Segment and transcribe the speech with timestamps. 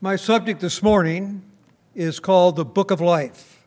[0.00, 1.42] My subject this morning
[1.94, 3.66] is called the Book of Life.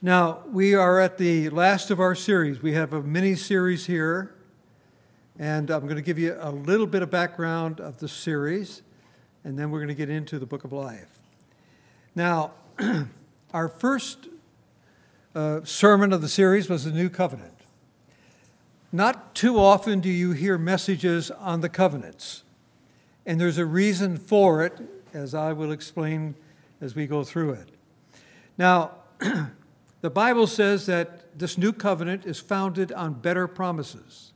[0.00, 2.62] Now, we are at the last of our series.
[2.62, 4.34] We have a mini series here,
[5.38, 8.82] and I'm going to give you a little bit of background of the series,
[9.44, 11.18] and then we're going to get into the Book of Life.
[12.14, 12.52] Now,
[13.52, 14.28] our first
[15.34, 17.52] uh, sermon of the series was the New Covenant.
[18.92, 22.42] Not too often do you hear messages on the covenants.
[23.26, 24.80] And there's a reason for it,
[25.12, 26.36] as I will explain
[26.80, 27.68] as we go through it.
[28.56, 28.92] Now,
[30.00, 34.32] the Bible says that this new covenant is founded on better promises.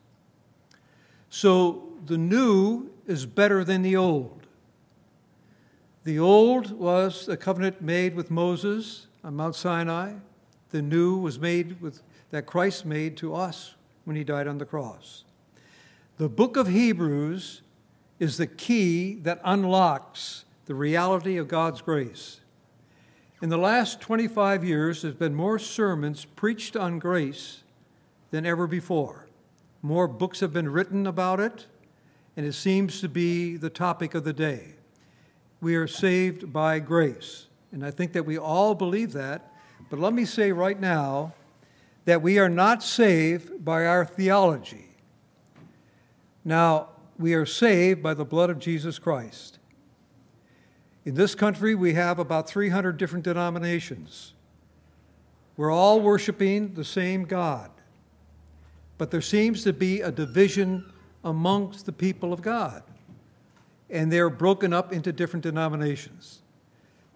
[1.29, 4.47] So the new is better than the old.
[6.03, 10.15] The old was a covenant made with Moses on Mount Sinai.
[10.71, 14.65] The new was made with that Christ made to us when he died on the
[14.65, 15.25] cross.
[16.17, 17.63] The book of Hebrews
[18.21, 22.41] is the key that unlocks the reality of God's grace.
[23.43, 27.63] In the last 25 years, there's been more sermons preached on grace
[28.31, 29.27] than ever before.
[29.83, 31.67] More books have been written about it,
[32.37, 34.75] and it seems to be the topic of the day.
[35.63, 37.47] We are saved by grace.
[37.73, 39.53] And I think that we all believe that.
[39.89, 41.33] But let me say right now
[42.05, 44.97] that we are not saved by our theology.
[46.45, 46.90] Now,
[47.21, 49.59] we are saved by the blood of Jesus Christ.
[51.05, 54.33] In this country, we have about 300 different denominations.
[55.57, 57.71] We're all worshiping the same God.
[58.97, 62.83] But there seems to be a division amongst the people of God.
[63.91, 66.41] And they're broken up into different denominations.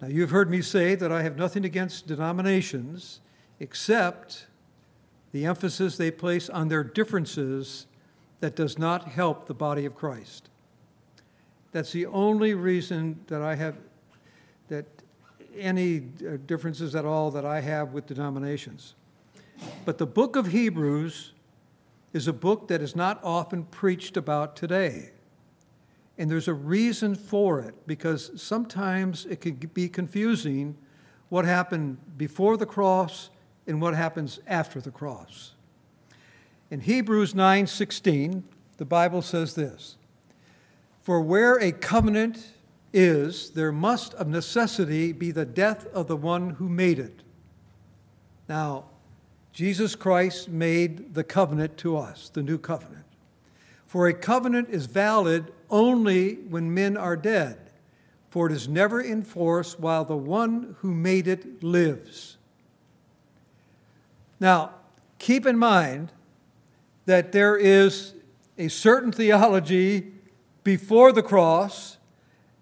[0.03, 3.21] Now, you've heard me say that I have nothing against denominations
[3.59, 4.47] except
[5.33, 7.87] the emphasis they place on their differences
[8.45, 10.51] that does not help the body of Christ.
[11.73, 13.75] That's the only reason that I have,
[14.69, 14.85] that
[15.57, 18.97] any uh, differences at all that I have with denominations.
[19.87, 21.33] But the book of Hebrews
[22.13, 25.13] is a book that is not often preached about today.
[26.19, 30.77] And there's a reason for it because sometimes it can be confusing
[31.31, 33.31] what happened before the cross
[33.67, 35.55] and what happens after the cross.
[36.71, 38.43] In Hebrews 9:16,
[38.79, 39.97] the Bible says this:
[41.03, 42.53] For where a covenant
[42.93, 47.23] is, there must of necessity be the death of the one who made it.
[48.49, 48.85] Now,
[49.53, 53.05] Jesus Christ made the covenant to us, the new covenant.
[53.87, 57.71] For a covenant is valid only when men are dead,
[58.29, 62.37] for it is never in force while the one who made it lives.
[64.41, 64.75] Now,
[65.19, 66.11] keep in mind
[67.07, 68.15] that there is
[68.59, 70.13] a certain theology
[70.63, 71.99] before the cross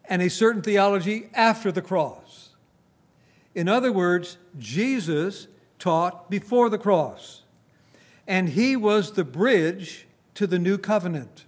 [0.06, 2.50] and a certain theology after the cross.
[3.54, 5.47] In other words, Jesus
[5.78, 7.42] taught before the cross,
[8.26, 11.44] and he was the bridge to the new covenant.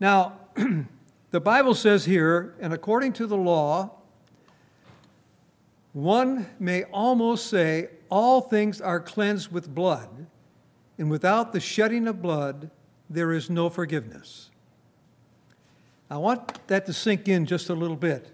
[0.00, 0.40] Now,
[1.30, 3.90] the Bible says here, and according to the law,
[5.92, 10.26] one may almost say all things are cleansed with blood
[10.98, 12.70] and without the shedding of blood,
[13.10, 14.50] there is no forgiveness.
[16.10, 18.30] I want that to sink in just a little bit.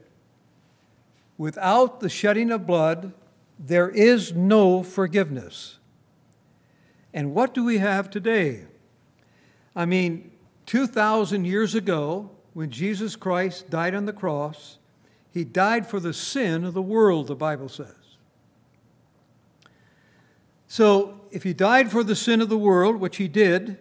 [1.38, 3.12] Without the shedding of blood,
[3.58, 5.78] there is no forgiveness.
[7.14, 8.64] And what do we have today?
[9.74, 10.30] I mean,
[10.66, 14.78] 2,000 years ago, when Jesus Christ died on the cross,
[15.32, 17.99] he died for the sin of the world, the Bible says.
[20.72, 23.76] So, if he died for the sin of the world, which he did,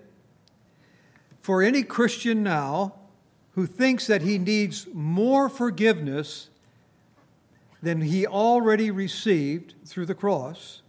[1.40, 2.96] for any Christian now
[3.52, 6.50] who thinks that he needs more forgiveness
[7.84, 10.82] than he already received through the cross,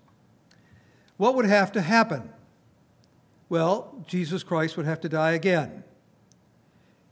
[1.18, 2.30] what would have to happen?
[3.50, 5.84] Well, Jesus Christ would have to die again.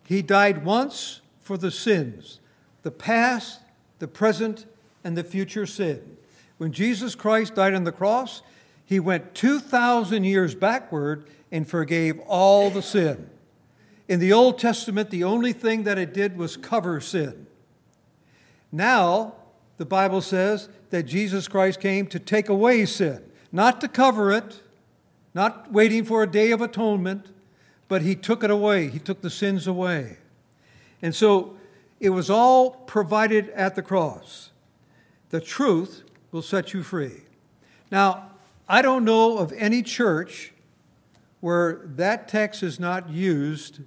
[0.06, 2.40] He died once for the sins,
[2.84, 3.60] the past,
[3.98, 4.64] the present,
[5.04, 6.16] and the future sin.
[6.56, 8.40] When Jesus Christ died on the cross,
[8.88, 13.28] he went 2,000 years backward and forgave all the sin.
[14.08, 17.46] In the Old Testament, the only thing that it did was cover sin.
[18.72, 19.34] Now,
[19.76, 24.62] the Bible says that Jesus Christ came to take away sin, not to cover it,
[25.34, 27.26] not waiting for a day of atonement,
[27.88, 28.88] but he took it away.
[28.88, 30.16] He took the sins away.
[31.02, 31.58] And so
[32.00, 34.50] it was all provided at the cross.
[35.28, 37.24] The truth will set you free.
[37.90, 38.27] Now,
[38.68, 40.52] I don't know of any church
[41.40, 43.80] where that text is not used,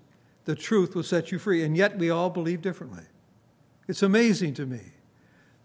[0.45, 1.63] the truth will set you free.
[1.63, 3.03] And yet we all believe differently.
[3.87, 4.81] It's amazing to me.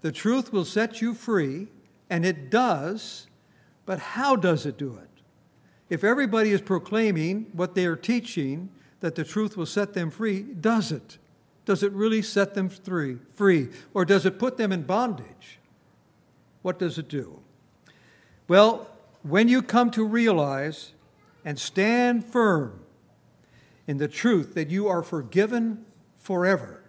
[0.02, 1.68] The truth will set you free,
[2.10, 3.26] and it does,
[3.86, 5.08] but how does it do it?
[5.88, 8.68] If everybody is proclaiming what they are teaching,
[9.00, 11.18] that the truth will set them free, does it?
[11.64, 13.18] Does it really set them free?
[13.34, 15.58] Free, or does it put them in bondage?
[16.62, 17.40] What does it do?
[18.48, 18.88] Well,
[19.28, 20.93] when you come to realize
[21.44, 22.81] and stand firm
[23.87, 25.84] in the truth that you are forgiven
[26.17, 26.82] forever.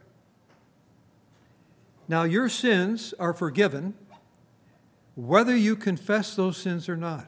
[2.07, 3.95] Now, your sins are forgiven
[5.15, 7.27] whether you confess those sins or not.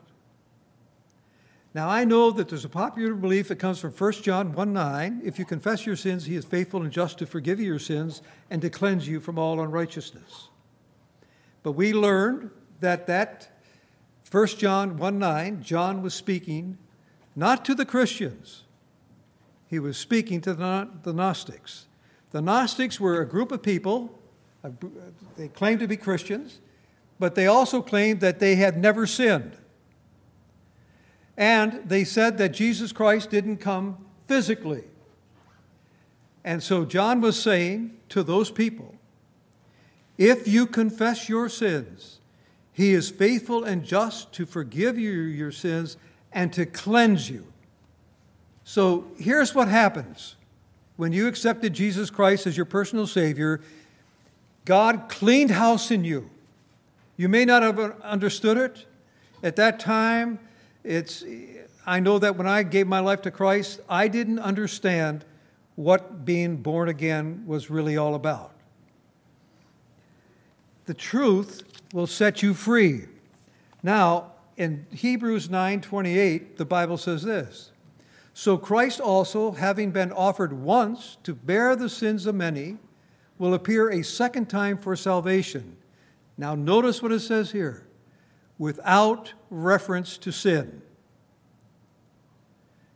[1.74, 5.22] Now, I know that there's a popular belief that comes from 1 John 1 9.
[5.24, 8.22] If you confess your sins, he is faithful and just to forgive you your sins
[8.50, 10.50] and to cleanse you from all unrighteousness.
[11.62, 13.59] But we learned that that
[14.32, 16.78] 1 John 1 9, John was speaking
[17.36, 18.64] not to the Christians,
[19.68, 21.88] he was speaking to the Gnostics.
[22.32, 24.20] The Gnostics were a group of people,
[25.36, 26.60] they claimed to be Christians,
[27.18, 29.58] but they also claimed that they had never sinned.
[31.36, 34.84] And they said that Jesus Christ didn't come physically.
[36.44, 38.96] And so John was saying to those people
[40.18, 42.19] if you confess your sins,
[42.80, 45.98] he is faithful and just to forgive you your sins
[46.32, 47.46] and to cleanse you.
[48.64, 50.38] So here's what happens
[50.96, 53.60] when you accepted Jesus Christ as your personal Savior,
[54.64, 56.30] God cleaned house in you.
[57.18, 58.86] You may not have understood it.
[59.44, 60.40] At that time,
[60.86, 61.26] it's,
[61.86, 65.26] I know that when I gave my life to Christ, I didn't understand
[65.76, 68.54] what being born again was really all about.
[70.86, 73.06] The truth will set you free.
[73.82, 77.72] Now, in Hebrews 9:28, the Bible says this.
[78.34, 82.78] So Christ also, having been offered once to bear the sins of many,
[83.38, 85.78] will appear a second time for salvation.
[86.38, 87.86] Now notice what it says here
[88.58, 90.82] without reference to sin,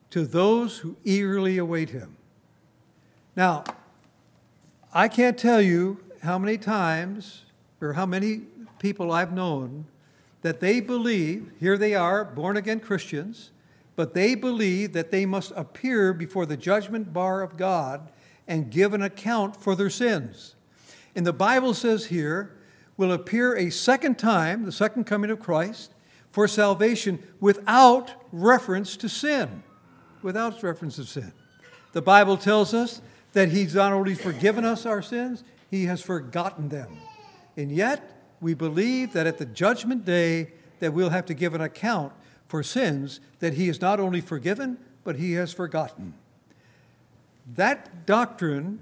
[0.10, 2.18] to those who eagerly await him.
[3.36, 3.64] Now,
[4.94, 7.44] I can't tell you how many times
[7.82, 8.42] or how many
[8.84, 9.86] people I've known
[10.42, 13.52] that they believe, here they are, born again Christians,
[13.96, 18.12] but they believe that they must appear before the judgment bar of God
[18.46, 20.56] and give an account for their sins.
[21.16, 22.58] And the Bible says here,
[22.98, 25.94] will appear a second time, the second coming of Christ,
[26.30, 29.64] for salvation without reference to sin.
[30.22, 31.32] Without reference to sin.
[31.94, 33.02] The Bible tells us
[33.32, 36.98] that He's not only forgiven us our sins, He has forgotten them.
[37.56, 38.13] And yet,
[38.44, 42.14] we believe that at the judgment day, that we'll have to give an account
[42.48, 46.14] for sins that He has not only forgiven, but He has forgotten.
[47.56, 48.80] That doctrine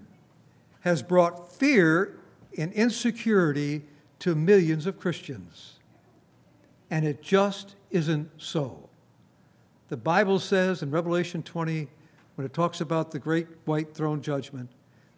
[0.81, 2.17] has brought fear
[2.57, 3.83] and insecurity
[4.19, 5.79] to millions of Christians.
[6.89, 8.89] And it just isn't so.
[9.89, 11.87] The Bible says in Revelation 20,
[12.35, 14.69] when it talks about the great white throne judgment,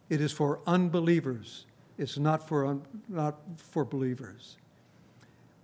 [0.08, 1.64] it is for unbelievers.
[1.98, 4.56] It's not for, un, not for believers.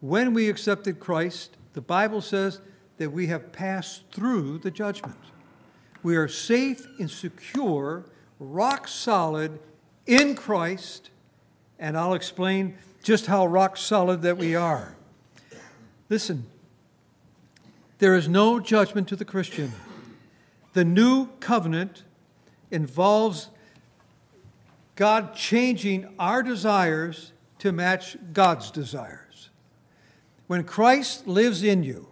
[0.00, 2.60] When we accepted Christ, the Bible says
[2.98, 5.18] that we have passed through the judgment.
[6.02, 8.04] We are safe and secure,
[8.38, 9.58] rock solid
[10.06, 11.10] in Christ,
[11.78, 14.96] and I'll explain just how rock solid that we are.
[16.08, 16.46] Listen,
[17.98, 19.72] there is no judgment to the Christian.
[20.72, 22.04] The new covenant
[22.70, 23.48] involves
[25.00, 29.48] God changing our desires to match God's desires.
[30.46, 32.08] When Christ lives in you,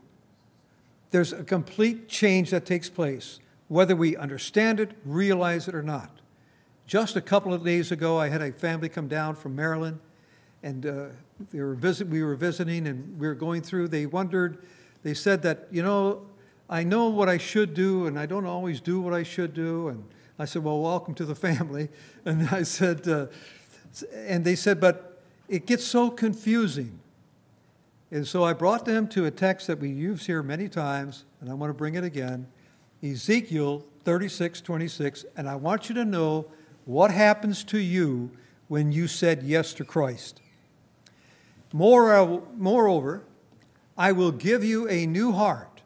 [1.11, 6.23] there's a complete change that takes place, whether we understand it, realize it, or not.
[6.87, 10.01] Just a couple of days ago, I had a family come down from Maryland
[10.63, 11.07] and uh,
[11.51, 13.89] they were visit, we were visiting and we were going through.
[13.89, 14.67] They wondered,
[15.03, 16.23] they said that, you know,
[16.71, 19.89] I know what I should do and I don't always do what I should do.
[19.89, 20.05] And
[20.39, 21.89] I said, well, welcome to the family.
[22.25, 23.27] And I said, uh,
[24.15, 27.01] and they said, but it gets so confusing.
[28.11, 31.51] And so I brought them to a text that we use here many times, and
[31.51, 32.47] I want to bring it again
[33.03, 35.25] Ezekiel 36 26.
[35.37, 36.47] And I want you to know
[36.85, 38.31] what happens to you
[38.69, 40.41] when you said yes to Christ.
[41.73, 43.25] Moreover,
[43.97, 45.78] I will give you a new heart,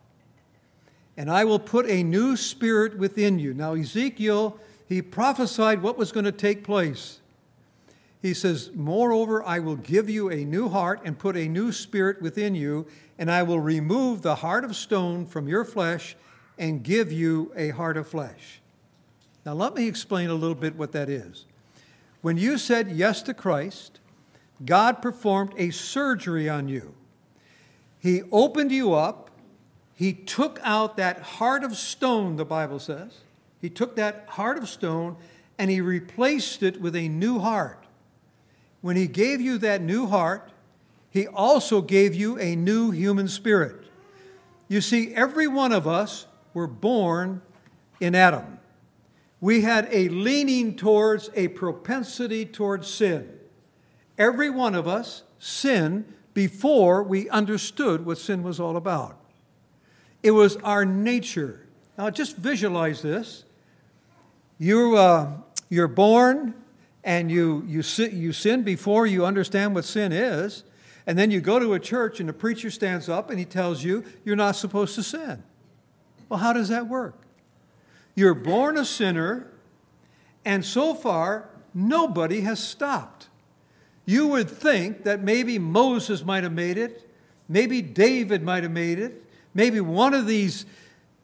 [1.16, 3.54] and I will put a new spirit within you.
[3.54, 7.20] Now, Ezekiel, he prophesied what was going to take place.
[8.20, 12.22] He says, Moreover, I will give you a new heart and put a new spirit
[12.22, 12.86] within you,
[13.18, 16.16] and I will remove the heart of stone from your flesh
[16.58, 18.60] and give you a heart of flesh.
[19.44, 21.46] Now, let me explain a little bit what that is.
[22.20, 23.98] When you said yes to Christ,
[24.64, 26.94] God performed a surgery on you.
[27.98, 29.30] He opened you up.
[29.94, 33.18] He took out that heart of stone, the Bible says.
[33.60, 35.16] He took that heart of stone
[35.58, 37.84] and he replaced it with a new heart.
[38.80, 40.50] When he gave you that new heart,
[41.10, 43.84] he also gave you a new human spirit.
[44.66, 47.42] You see, every one of us were born
[48.00, 48.58] in Adam.
[49.40, 53.38] We had a leaning towards, a propensity towards sin.
[54.16, 59.18] Every one of us sinned before we understood what sin was all about.
[60.22, 61.66] It was our nature.
[61.98, 63.44] Now, just visualize this.
[64.58, 65.32] You, uh,
[65.68, 66.54] you're born
[67.04, 70.64] and you, you, you sin before you understand what sin is.
[71.06, 73.82] And then you go to a church and the preacher stands up and he tells
[73.82, 75.42] you you're not supposed to sin.
[76.28, 77.14] Well, how does that work?
[78.14, 79.50] You're born a sinner,
[80.44, 83.28] and so far, nobody has stopped.
[84.04, 87.08] You would think that maybe Moses might have made it,
[87.48, 89.21] maybe David might have made it,
[89.54, 90.66] maybe one of these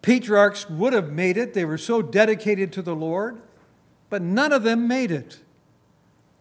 [0.02, 1.54] patriarchs would have made it.
[1.54, 3.40] They were so dedicated to the Lord,
[4.10, 5.40] but none of them made it.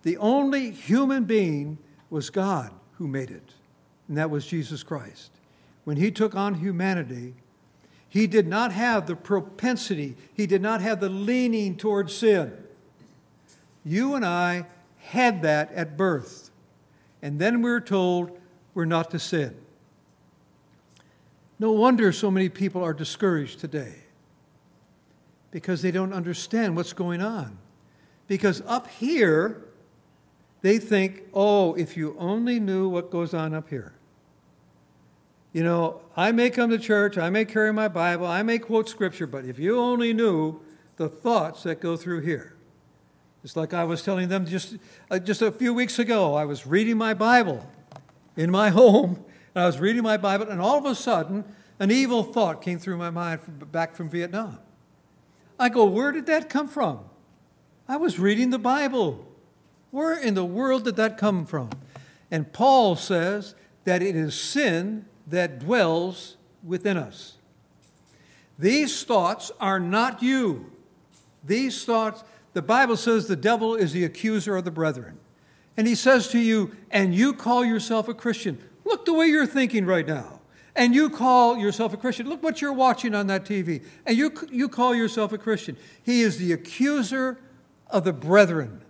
[0.04, 1.78] The only human being
[2.10, 3.54] was God who made it,
[4.08, 5.32] and that was Jesus Christ.
[5.84, 7.34] When he took on humanity,
[8.10, 12.54] he did not have the propensity, he did not have the leaning towards sin.
[13.84, 14.66] You and I
[14.98, 16.52] had that at birth.
[17.22, 18.38] And then we're told
[18.74, 19.56] we're not to sin.
[21.60, 23.96] No wonder so many people are discouraged today
[25.52, 27.58] because they don't understand what's going on.
[28.28, 29.66] Because up here,
[30.62, 33.94] they think, oh, if you only knew what goes on up here.
[35.54, 38.90] You know, I may come to church, I may carry my Bible, I may quote
[38.90, 40.60] scripture, but if you only knew
[40.98, 42.56] the thoughts that go through here.
[43.44, 44.78] It's like I was telling them just,
[45.10, 46.34] uh, just a few weeks ago.
[46.34, 47.66] I was reading my Bible
[48.36, 49.24] in my home,
[49.58, 51.44] and I was reading my Bible, and all of a sudden,
[51.80, 54.60] an evil thought came through my mind from, back from Vietnam.
[55.60, 57.00] I go, Where did that come from?
[57.88, 59.28] I was reading the Bible.
[59.90, 61.72] Where in the world did that come from?
[62.30, 67.38] And Paul says that it is sin that dwells within us.
[68.60, 70.72] These thoughts are not you.
[71.44, 72.24] These thoughts,
[72.54, 75.18] the Bible says the devil is the accuser of the brethren.
[75.76, 78.60] And he says to you, and you call yourself a Christian.
[78.88, 80.40] Look the way you're thinking right now.
[80.74, 82.30] And you call yourself a Christian.
[82.30, 83.84] Look what you're watching on that TV.
[84.06, 85.76] And you, you call yourself a Christian.
[86.04, 87.40] He is the accuser
[87.90, 88.82] of the brethren.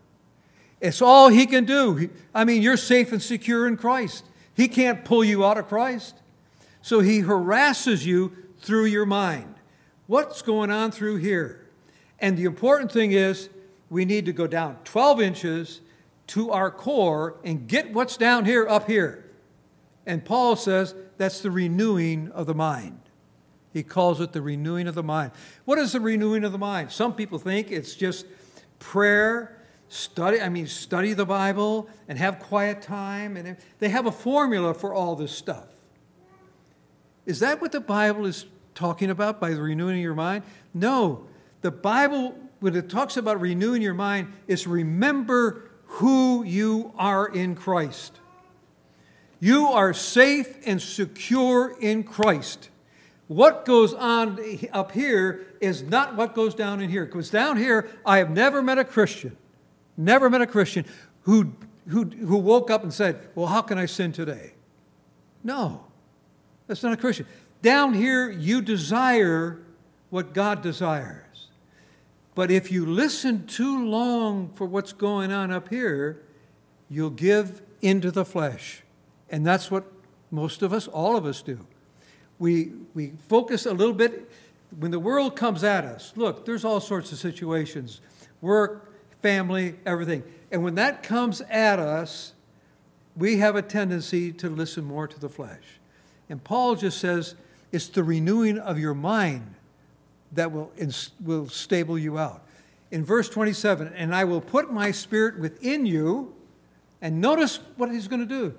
[0.80, 2.10] It's all he can do.
[2.36, 4.26] I mean, you're safe and secure in Christ.
[4.54, 6.16] He can't pull you out of Christ.
[6.82, 9.56] So he harasses you through your mind.
[10.06, 11.66] What's going on through here?
[12.20, 13.50] And the important thing is,
[13.90, 15.82] we need to go down 12 inches
[16.28, 19.24] to our core and get what's down here up here.
[20.08, 23.00] And Paul says that's the renewing of the mind.
[23.74, 25.32] He calls it the renewing of the mind.
[25.66, 26.92] What is the renewing of the mind?
[26.92, 28.26] Some people think it's just
[28.80, 33.38] prayer, study, I mean, study the Bible and have quiet time.
[33.38, 35.68] And they have a formula for all this stuff.
[37.28, 40.44] Is that what the Bible is talking about by the renewing of your mind?
[40.74, 41.28] No.
[41.62, 47.56] The Bible when it talks about renewing your mind, is remember who you are in
[47.56, 48.20] Christ.
[49.40, 52.70] You are safe and secure in Christ.
[53.28, 54.40] What goes on
[54.72, 57.06] up here is not what goes down in here.
[57.06, 59.36] Because down here, I have never met a Christian,
[59.96, 60.86] never met a Christian
[61.24, 61.54] who,
[61.90, 64.54] who, who woke up and said, Well, how can I sin today?
[65.44, 65.86] No,
[66.68, 67.26] that's not a Christian.
[67.62, 69.60] Down here, you desire
[70.10, 71.50] what God desires.
[72.34, 76.24] But if you listen too long for what's going on up here,
[76.88, 78.84] you'll give into the flesh.
[79.30, 79.86] And that's what
[80.32, 81.60] most of us, all of us do.
[82.40, 84.30] We, we focus a little bit
[84.78, 86.14] when the world comes at us.
[86.16, 88.02] Look, there's all sorts of situations
[88.42, 88.92] work,
[89.22, 90.24] family, everything.
[90.52, 92.34] And when that comes at us,
[93.16, 95.80] we have a tendency to listen more to the flesh.
[96.30, 97.36] And Paul just says
[97.72, 99.56] it's the renewing of your mind
[100.34, 100.72] that will,
[101.24, 102.44] will stable you out.
[102.92, 106.34] In verse 27, and I will put my spirit within you,
[107.02, 108.56] and notice what he's going to do.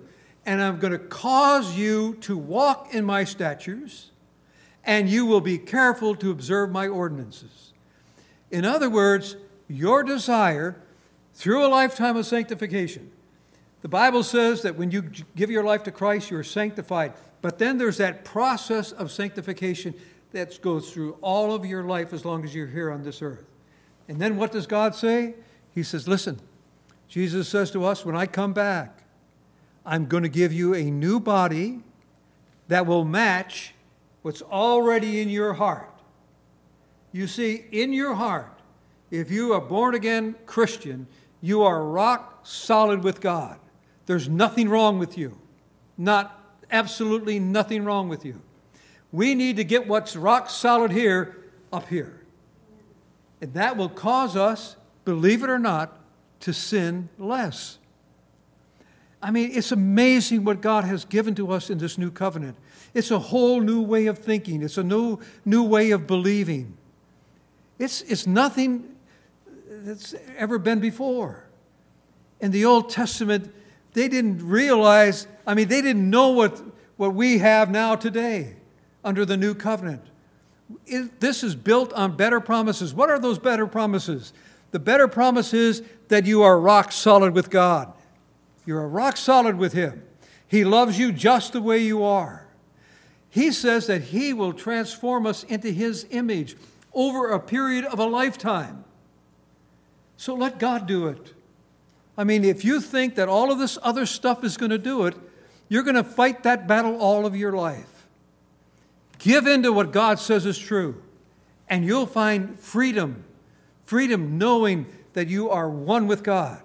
[0.46, 4.10] And I'm going to cause you to walk in my statutes,
[4.84, 7.72] and you will be careful to observe my ordinances.
[8.50, 9.36] In other words,
[9.68, 10.80] your desire
[11.34, 13.10] through a lifetime of sanctification.
[13.82, 15.02] The Bible says that when you
[15.36, 17.12] give your life to Christ, you're sanctified.
[17.42, 19.94] But then there's that process of sanctification
[20.32, 23.44] that goes through all of your life as long as you're here on this earth.
[24.08, 25.34] And then what does God say?
[25.72, 26.40] He says, Listen,
[27.08, 28.97] Jesus says to us, When I come back,
[29.88, 31.80] I'm going to give you a new body
[32.68, 33.72] that will match
[34.20, 35.90] what's already in your heart.
[37.10, 38.52] You see, in your heart,
[39.10, 41.06] if you are born again Christian,
[41.40, 43.58] you are rock solid with God.
[44.04, 45.38] There's nothing wrong with you.
[45.96, 46.38] Not
[46.70, 48.42] absolutely nothing wrong with you.
[49.10, 52.26] We need to get what's rock solid here up here.
[53.40, 54.76] And that will cause us,
[55.06, 55.98] believe it or not,
[56.40, 57.77] to sin less.
[59.20, 62.56] I mean, it's amazing what God has given to us in this new covenant.
[62.94, 66.76] It's a whole new way of thinking, it's a new, new way of believing.
[67.78, 68.96] It's, it's nothing
[69.68, 71.44] that's ever been before.
[72.40, 73.52] In the Old Testament,
[73.92, 76.62] they didn't realize, I mean, they didn't know what,
[76.96, 78.54] what we have now today
[79.04, 80.02] under the new covenant.
[80.86, 82.94] It, this is built on better promises.
[82.94, 84.32] What are those better promises?
[84.70, 87.92] The better promise is that you are rock solid with God.
[88.68, 90.02] You're rock solid with Him.
[90.46, 92.46] He loves you just the way you are.
[93.30, 96.54] He says that He will transform us into His image
[96.92, 98.84] over a period of a lifetime.
[100.18, 101.32] So let God do it.
[102.18, 105.06] I mean, if you think that all of this other stuff is going to do
[105.06, 105.14] it,
[105.70, 108.06] you're going to fight that battle all of your life.
[109.16, 111.02] Give in to what God says is true,
[111.70, 113.24] and you'll find freedom.
[113.86, 114.84] Freedom knowing
[115.14, 116.60] that you are one with God,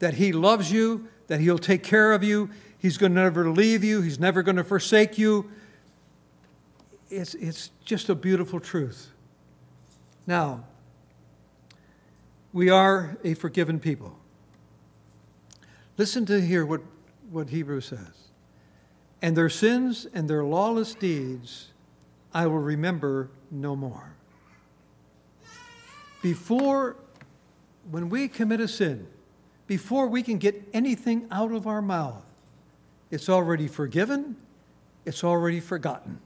[0.00, 3.82] that He loves you, that He'll take care of you, He's going to never leave
[3.84, 5.50] you, He's never going to forsake you.
[7.10, 9.10] It's, it's just a beautiful truth.
[10.26, 10.64] Now,
[12.52, 14.18] we are a forgiven people.
[15.96, 16.82] Listen to hear what,
[17.30, 18.28] what Hebrews says.
[19.22, 21.68] And their sins and their lawless deeds
[22.32, 24.14] I will remember no more.
[26.22, 26.96] Before,
[27.90, 29.06] when we commit a sin,
[29.68, 32.24] before we can get anything out of our mouth,
[33.10, 34.34] it's already forgiven,
[35.04, 36.18] it's already forgotten.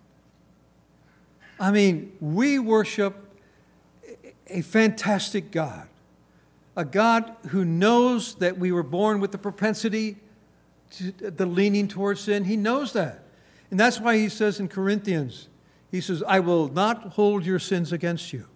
[1.60, 3.16] I mean, we worship
[4.46, 5.88] a fantastic God,
[6.76, 10.16] a God who knows that we were born with the propensity,
[10.92, 12.44] to, the leaning towards sin.
[12.44, 13.24] He knows that.
[13.70, 15.48] And that's why he says in Corinthians,
[15.90, 18.46] he says, I will not hold your sins against you.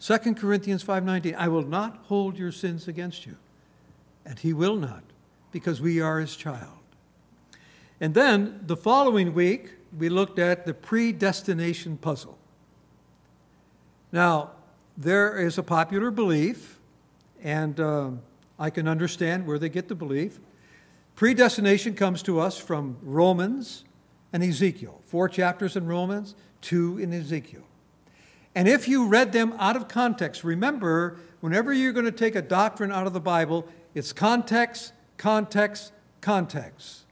[0.00, 3.36] 2 Corinthians 5:19, I will not hold your sins against you.
[4.28, 5.02] And he will not,
[5.52, 6.78] because we are his child.
[7.98, 12.36] And then the following week, we looked at the predestination puzzle.
[14.12, 14.50] Now,
[14.98, 16.78] there is a popular belief,
[17.42, 18.10] and uh,
[18.58, 20.40] I can understand where they get the belief.
[21.16, 23.84] Predestination comes to us from Romans
[24.32, 27.64] and Ezekiel, four chapters in Romans, two in Ezekiel.
[28.54, 32.42] And if you read them out of context, remember, whenever you're going to take a
[32.42, 33.66] doctrine out of the Bible,
[33.98, 37.04] it's context, context, context.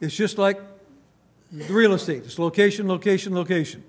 [0.00, 0.60] It's just like
[1.68, 3.82] real estate it's location, location, location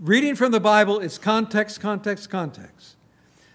[0.00, 2.96] reading from the Bible, it's context, context, context.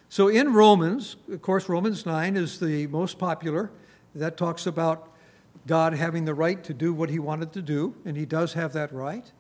[0.10, 3.72] So in Romans, of course, Romans 9 is the most popular.
[4.14, 5.10] That talks about
[5.68, 8.74] God having the right to do what he wanted to do, and he does have
[8.74, 9.32] that right.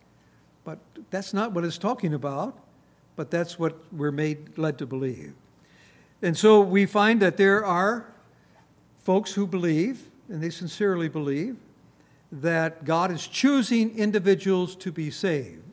[0.63, 2.57] But that's not what it's talking about,
[3.17, 5.33] but that's what we're made led to believe.
[6.21, 8.05] And so we find that there are
[9.03, 11.57] folks who believe, and they sincerely believe,
[12.31, 15.63] that God is choosing individuals to be saved.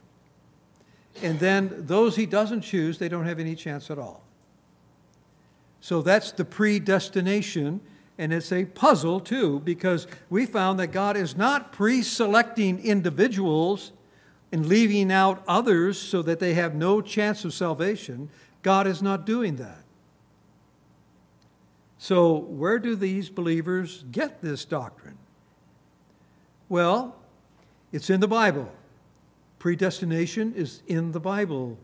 [1.23, 4.23] And then those he doesn't choose, they don't have any chance at all.
[5.81, 7.81] So that's the predestination.
[8.19, 13.93] And it's a puzzle, too, because we found that God is not pre selecting individuals
[14.51, 18.29] and leaving out others so that they have no chance of salvation.
[18.63, 19.85] God is not doing that.
[21.99, 25.19] So, where do these believers get this doctrine?
[26.69, 27.17] Well,
[27.93, 28.73] it's in the Bible.
[29.59, 31.77] Predestination is in the Bible.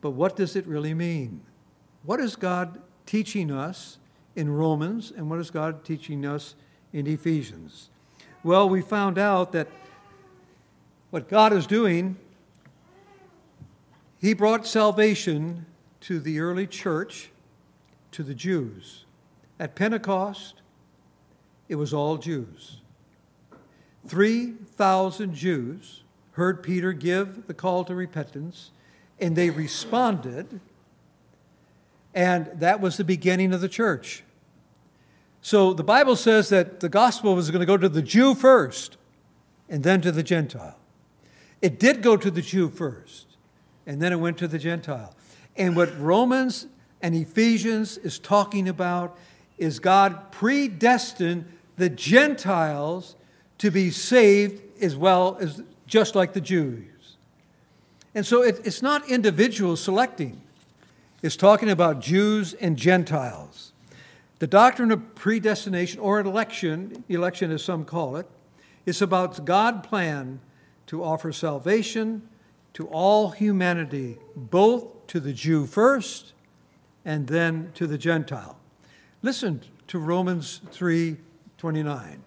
[0.00, 1.42] But what does it really mean?
[2.02, 3.98] What is God teaching us
[4.34, 6.54] in Romans, and what is God teaching us
[6.92, 7.88] in Ephesians?
[8.44, 9.68] Well, we found out that
[11.10, 12.16] what God is doing,
[14.20, 15.66] He brought salvation
[16.02, 17.30] to the early church,
[18.12, 19.05] to the Jews.
[19.58, 20.60] At Pentecost,
[21.68, 22.80] it was all Jews.
[24.06, 28.70] 3,000 Jews heard Peter give the call to repentance,
[29.18, 30.60] and they responded,
[32.14, 34.22] and that was the beginning of the church.
[35.40, 38.96] So the Bible says that the gospel was going to go to the Jew first,
[39.68, 40.78] and then to the Gentile.
[41.62, 43.36] It did go to the Jew first,
[43.86, 45.14] and then it went to the Gentile.
[45.56, 46.66] And what Romans
[47.00, 49.18] and Ephesians is talking about
[49.58, 53.16] is God predestined the Gentiles
[53.58, 57.16] to be saved as well as just like the Jews.
[58.14, 60.40] And so it, it's not individuals selecting,
[61.22, 63.72] it's talking about Jews and Gentiles.
[64.38, 68.28] The doctrine of predestination or election, election as some call it,
[68.84, 70.40] is about God's plan
[70.88, 72.28] to offer salvation
[72.74, 76.34] to all humanity, both to the Jew first
[77.04, 78.58] and then to the Gentile.
[79.22, 82.22] Listen to Romans 3:29.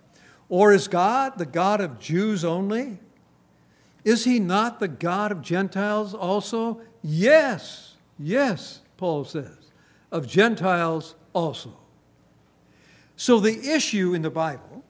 [0.50, 3.00] Or is God the God of Jews only?
[4.04, 6.82] Is he not the God of Gentiles also?
[7.04, 9.72] Yes, yes, Paul says,
[10.12, 11.78] of Gentiles also.
[13.16, 14.84] So the issue in the Bible,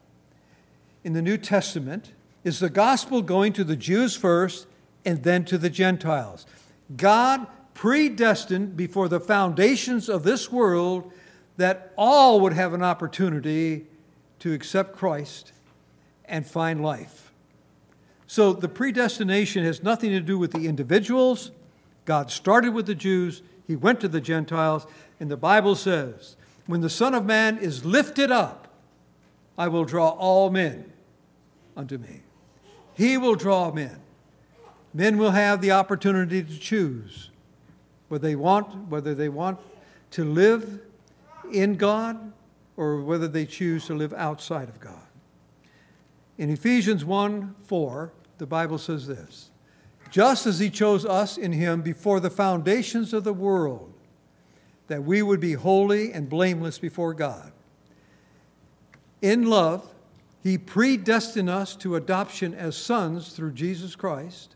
[1.03, 4.67] in the New Testament, is the gospel going to the Jews first
[5.03, 6.45] and then to the Gentiles.
[6.95, 11.12] God predestined before the foundations of this world
[11.59, 13.85] that all would have an opportunity
[14.39, 15.51] to accept Christ
[16.23, 17.33] and find life.
[18.27, 21.51] So the predestination has nothing to do with the individuals.
[22.05, 24.87] God started with the Jews, He went to the Gentiles,
[25.19, 28.69] and the Bible says, When the Son of Man is lifted up,
[29.57, 30.93] I will draw all men
[31.75, 32.21] unto me.
[32.93, 33.99] He will draw men.
[34.93, 37.31] Men will have the opportunity to choose
[38.07, 39.59] whether they want, whether they want
[40.11, 40.79] to live
[41.51, 42.33] in God
[42.77, 45.07] or whether they choose to live outside of God.
[46.38, 49.51] In Ephesians 1 4, the Bible says this
[50.09, 53.93] Just as He chose us in Him before the foundations of the world,
[54.88, 57.51] that we would be holy and blameless before God.
[59.21, 59.93] In love,
[60.41, 64.55] he predestined us to adoption as sons through Jesus Christ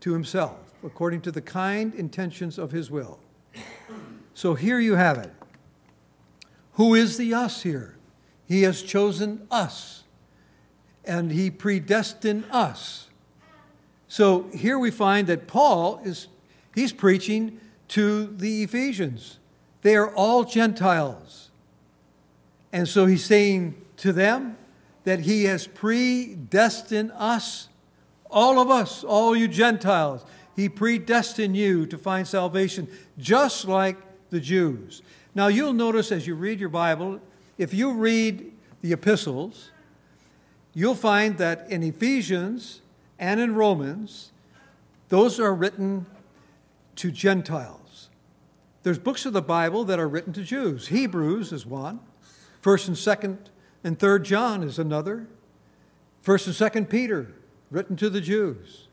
[0.00, 3.18] to himself, according to the kind intentions of his will.
[4.34, 5.32] So here you have it.
[6.74, 7.96] Who is the us here?
[8.46, 10.04] He has chosen us,
[11.04, 13.08] and he predestined us.
[14.08, 16.28] So here we find that Paul is
[16.74, 19.38] he's preaching to the Ephesians.
[19.82, 21.50] They are all Gentiles.
[22.72, 24.56] And so he's saying to them,
[25.04, 27.68] that He has predestined us,
[28.30, 30.24] all of us, all you Gentiles.
[30.56, 33.96] He predestined you to find salvation, just like
[34.30, 35.02] the Jews.
[35.34, 37.20] Now, you'll notice as you read your Bible,
[37.58, 39.70] if you read the epistles,
[40.72, 42.80] you'll find that in Ephesians
[43.18, 44.32] and in Romans,
[45.08, 46.06] those are written
[46.96, 48.08] to Gentiles.
[48.82, 50.88] There's books of the Bible that are written to Jews.
[50.88, 52.00] Hebrews is one.
[52.60, 53.50] First and Second
[53.84, 55.26] and third John is another.
[56.22, 57.34] First and second Peter,
[57.70, 58.88] written to the Jews.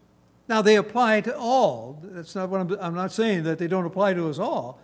[0.49, 2.01] Now they apply to all.
[2.03, 4.79] That's not what I'm, I'm not saying that they don't apply to us all,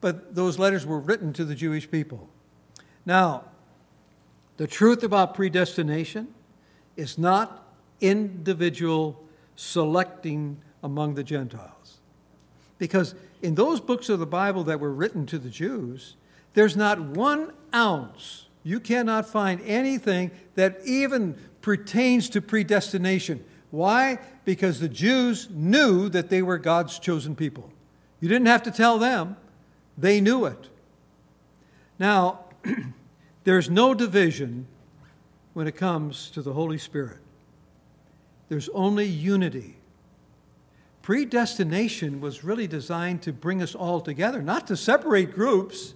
[0.00, 2.28] but those letters were written to the Jewish people.
[3.04, 3.44] Now,
[4.56, 6.28] the truth about predestination
[6.96, 7.66] is not
[8.00, 9.22] individual
[9.54, 11.98] selecting among the Gentiles.
[12.78, 16.16] Because in those books of the Bible that were written to the Jews,
[16.54, 23.44] there's not one ounce you cannot find anything that even pertains to predestination.
[23.70, 24.18] Why?
[24.44, 27.72] Because the Jews knew that they were God's chosen people.
[28.18, 29.36] You didn't have to tell them,
[29.96, 30.68] they knew it.
[31.98, 32.40] Now,
[33.44, 34.66] there's no division
[35.54, 37.18] when it comes to the Holy Spirit,
[38.48, 39.78] there's only unity.
[41.00, 45.94] Predestination was really designed to bring us all together, not to separate groups.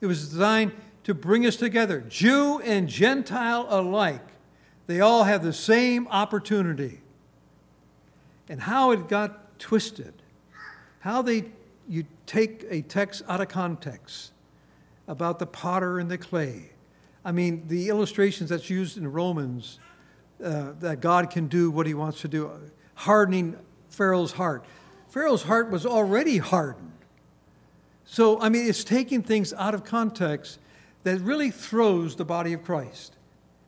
[0.00, 0.72] It was designed
[1.04, 4.26] to bring us together, Jew and Gentile alike.
[4.86, 7.00] They all have the same opportunity.
[8.48, 10.14] And how it got twisted,
[11.00, 11.44] how they
[11.90, 14.30] you take a text out of context
[15.08, 16.70] about the potter and the clay.
[17.24, 19.80] I mean, the illustrations that's used in Romans
[20.42, 22.48] uh, that God can do what he wants to do,
[22.94, 23.56] hardening
[23.88, 24.64] Pharaoh's heart.
[25.08, 26.92] Pharaoh's heart was already hardened.
[28.04, 30.60] So, I mean, it's taking things out of context
[31.02, 33.16] that really throws the body of Christ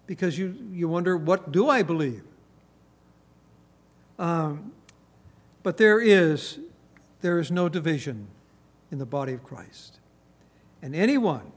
[0.06, 2.22] because you, you wonder, what do I believe?
[4.16, 4.72] Um,
[5.64, 6.61] but there is,
[7.22, 8.28] there is no division
[8.90, 9.98] in the body of Christ.
[10.82, 11.52] And anyone,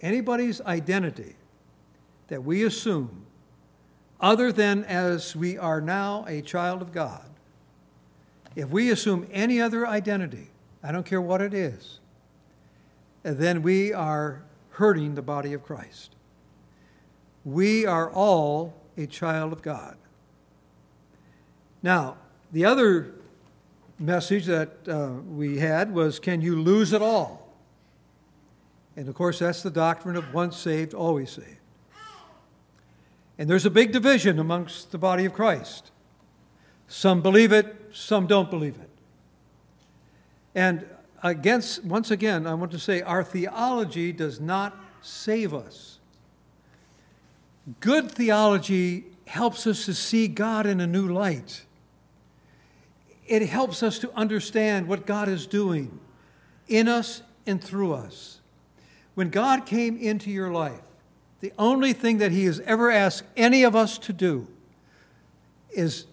[0.00, 1.36] anybody's identity
[2.28, 3.26] that we assume,
[4.20, 7.28] other than as we are now a child of God,
[8.56, 10.50] if we assume any other identity,
[10.82, 12.00] I don't care what it is,
[13.22, 16.14] then we are hurting the body of Christ.
[17.44, 19.96] We are all a child of God.
[21.82, 22.16] Now,
[22.52, 23.14] the other
[24.00, 27.54] message that uh, we had was can you lose it all?
[28.96, 31.58] And of course, that's the doctrine of once saved, always saved.
[33.38, 35.90] And there's a big division amongst the body of Christ.
[36.88, 38.90] Some believe it, some don't believe it.
[40.54, 40.84] And
[41.22, 45.98] against, once again, I want to say our theology does not save us.
[47.78, 51.64] Good theology helps us to see God in a new light.
[53.30, 56.00] It helps us to understand what God is doing
[56.66, 58.40] in us and through us.
[59.14, 60.80] When God came into your life,
[61.38, 64.48] the only thing that He has ever asked any of us to do
[65.70, 66.06] is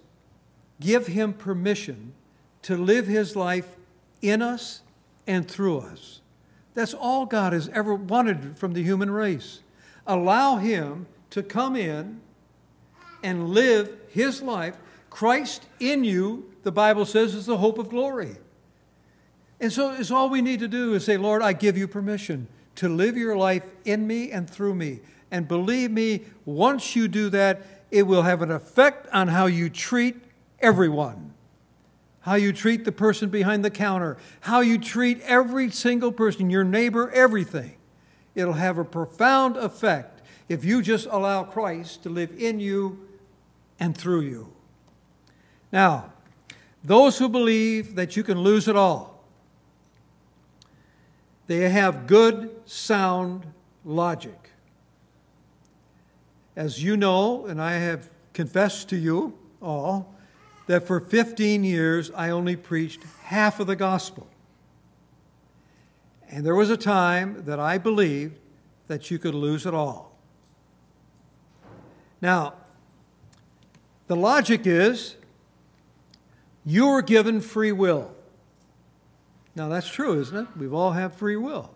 [0.79, 2.13] give Him permission
[2.61, 3.75] to live His life
[4.21, 4.83] in us
[5.25, 6.21] and through us.
[6.75, 9.63] That's all God has ever wanted from the human race.
[10.05, 12.21] Allow Him to come in
[13.23, 14.75] and live His life.
[15.09, 18.37] Christ in you, the Bible says, is the hope of glory.
[19.59, 22.47] And so it's all we need to do is say, Lord, I give you permission
[22.75, 24.99] to live your life in me and through me.
[25.31, 29.69] And believe me, once you do that, it will have an effect on how you
[29.69, 30.15] treat
[30.59, 31.33] everyone
[32.27, 36.65] how you treat the person behind the counter, how you treat every single person, your
[36.65, 37.77] neighbor, everything.
[38.35, 43.07] It'll have a profound effect if you just allow Christ to live in you
[43.79, 44.51] and through you.
[45.71, 46.13] Now,
[46.83, 49.23] those who believe that you can lose it all,
[51.47, 53.45] they have good, sound
[53.83, 54.51] logic.
[56.55, 60.13] As you know, and I have confessed to you all,
[60.67, 64.27] that for 15 years I only preached half of the gospel.
[66.29, 68.39] And there was a time that I believed
[68.87, 70.17] that you could lose it all.
[72.21, 72.53] Now,
[74.07, 75.16] the logic is
[76.67, 78.13] you were given free will.
[79.55, 80.47] Now, that's true, isn't it?
[80.57, 81.73] We've all have free will.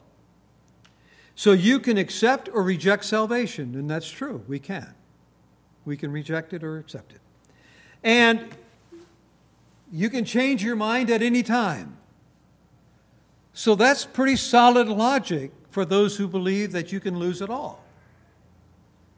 [1.34, 4.44] So you can accept or reject salvation, and that's true.
[4.50, 4.94] We can.
[5.86, 7.22] We can reject it or accept it.
[8.04, 8.50] And
[9.94, 11.96] you can change your mind at any time.
[13.54, 17.82] So that's pretty solid logic for those who believe that you can lose it all.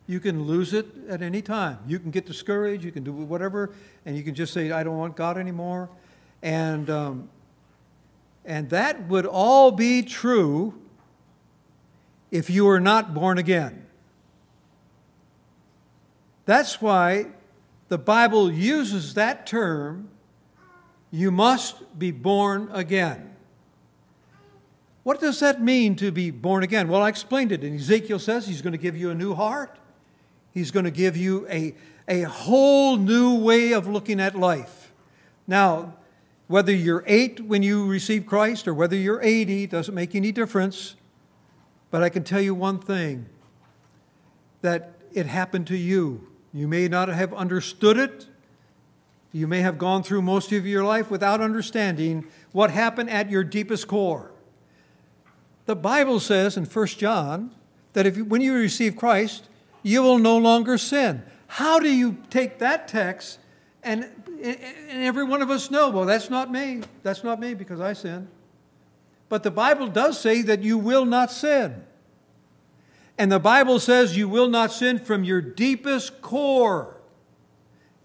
[0.06, 1.80] You can lose it at any time.
[1.88, 3.72] You can get discouraged, you can do whatever,
[4.06, 5.90] and you can just say, I don't want God anymore.
[6.42, 7.30] And, um,
[8.44, 10.74] and that would all be true
[12.32, 13.86] if you were not born again.
[16.46, 17.28] That's why
[17.88, 20.10] the Bible uses that term
[21.12, 23.36] you must be born again.
[25.04, 26.88] What does that mean to be born again?
[26.88, 27.62] Well, I explained it.
[27.62, 29.78] And Ezekiel says he's going to give you a new heart,
[30.54, 31.76] he's going to give you a,
[32.08, 34.94] a whole new way of looking at life.
[35.48, 35.96] Now,
[36.48, 40.96] whether you're eight when you receive Christ or whether you're 80 doesn't make any difference.
[41.90, 43.28] But I can tell you one thing
[44.62, 46.28] that it happened to you.
[46.54, 48.28] You may not have understood it,
[49.32, 53.44] you may have gone through most of your life without understanding what happened at your
[53.44, 54.32] deepest core.
[55.66, 57.50] The Bible says in 1 John
[57.94, 59.50] that if you, when you receive Christ,
[59.84, 61.24] you will no longer sin.
[61.48, 63.40] How do you take that text
[63.84, 64.06] and,
[64.42, 66.82] and every one of us know, well, that's not me.
[67.04, 68.30] That's not me because I sin.
[69.30, 71.84] But the Bible does say that you will not sin.
[73.18, 77.02] And the Bible says you will not sin from your deepest core.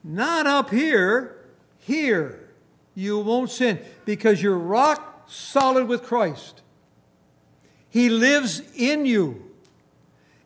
[0.02, 1.46] Not up here,
[1.78, 2.50] here.
[2.94, 6.62] You won't sin because you're rock solid with Christ.
[7.88, 9.47] He lives in you.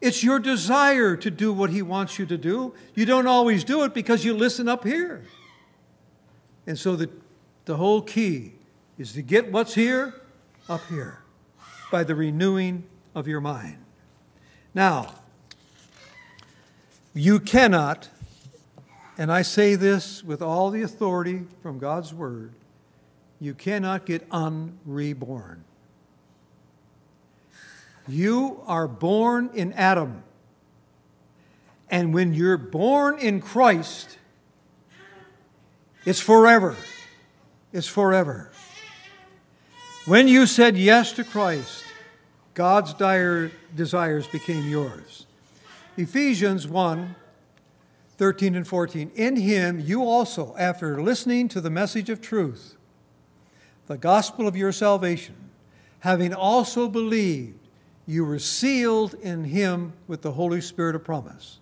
[0.02, 2.74] It's your desire to do what He wants you to do.
[2.94, 5.24] You don't always do it because you listen up here.
[6.66, 7.08] And so the,
[7.64, 8.52] the whole key
[8.98, 10.20] is to get what's here
[10.68, 11.22] up here
[11.90, 12.84] by the renewing
[13.14, 13.78] of your mind.
[14.74, 15.14] Now,
[17.14, 18.10] you cannot
[19.18, 22.54] and I say this with all the authority from God's Word
[23.40, 25.64] you cannot get unreborn.
[28.08, 30.22] You are born in Adam.
[31.88, 34.18] And when you're born in Christ,
[36.04, 36.76] it's forever.
[37.72, 38.50] It's forever.
[40.06, 41.84] When you said yes to Christ,
[42.54, 45.26] God's dire desires became yours.
[45.96, 47.16] Ephesians 1
[48.18, 49.10] 13 and 14.
[49.16, 52.76] In him you also, after listening to the message of truth,
[53.86, 55.34] the gospel of your salvation,
[56.00, 57.61] having also believed,
[58.06, 61.58] you were sealed in him with the Holy Spirit of promise.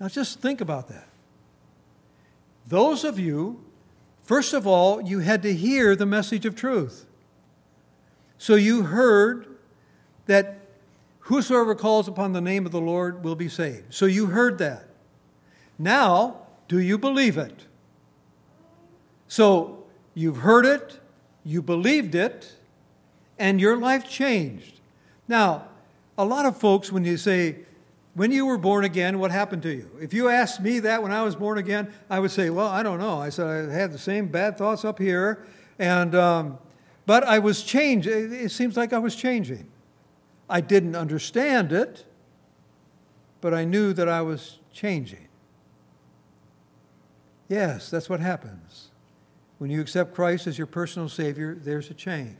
[0.00, 1.08] Now just think about that.
[2.66, 3.64] Those of you,
[4.22, 7.06] first of all, you had to hear the message of truth.
[8.38, 9.46] So you heard
[10.26, 10.62] that
[11.26, 13.94] Whosoever calls upon the name of the Lord will be saved.
[13.94, 14.88] So you heard that.
[15.78, 17.66] Now, do you believe it?
[19.28, 20.98] So you've heard it,
[21.44, 22.54] you believed it,
[23.38, 24.80] and your life changed.
[25.32, 25.64] Now,
[26.18, 27.56] a lot of folks, when you say,
[28.12, 29.88] when you were born again, what happened to you?
[29.98, 32.82] If you asked me that when I was born again, I would say, well, I
[32.82, 33.18] don't know.
[33.18, 35.46] I said I had the same bad thoughts up here,
[35.78, 36.58] and um,
[37.06, 38.06] but I was changed.
[38.06, 39.70] It seems like I was changing.
[40.50, 42.04] I didn't understand it,
[43.40, 45.28] but I knew that I was changing.
[47.48, 48.90] Yes, that's what happens.
[49.56, 52.36] When you accept Christ as your personal Savior, there's a change.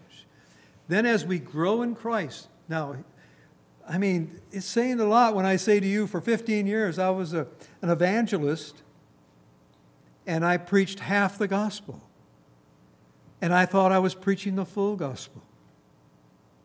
[0.88, 2.96] Then, as we grow in Christ, now,
[3.88, 7.10] I mean, it's saying a lot when I say to you, for 15 years, I
[7.10, 7.46] was a,
[7.80, 8.82] an evangelist
[10.26, 12.00] and I preached half the gospel.
[13.40, 15.42] And I thought I was preaching the full gospel,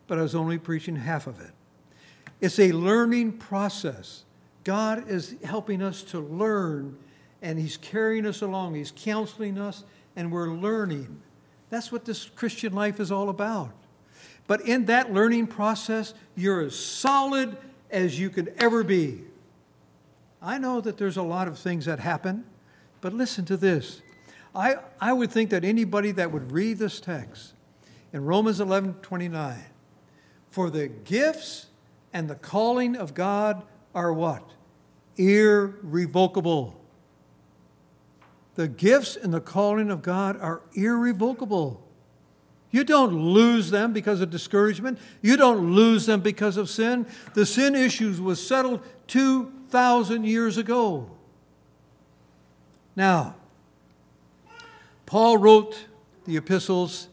[0.06, 1.50] but I was only preaching half of it.
[2.40, 4.24] It's a learning process.
[4.62, 6.96] God is helping us to learn,
[7.42, 8.76] and He's carrying us along.
[8.76, 9.82] He's counseling us,
[10.14, 11.20] and we're learning.
[11.68, 13.72] That's what this Christian life is all about.
[14.48, 17.56] But in that learning process, you're as solid
[17.90, 19.20] as you could ever be.
[20.42, 22.44] I know that there's a lot of things that happen,
[23.00, 24.00] but listen to this.
[24.54, 27.52] I, I would think that anybody that would read this text
[28.12, 29.64] in Romans 11 29,
[30.48, 31.66] for the gifts
[32.14, 33.62] and the calling of God
[33.94, 34.42] are what?
[35.16, 36.80] Irrevocable.
[38.54, 41.84] The gifts and the calling of God are irrevocable.
[42.70, 44.98] You don't lose them because of discouragement.
[45.22, 47.06] You don't lose them because of sin.
[47.34, 51.10] The sin issues was settled 2,000 years ago.
[52.94, 53.36] Now,
[55.06, 55.86] Paul wrote
[56.26, 57.08] the epistles,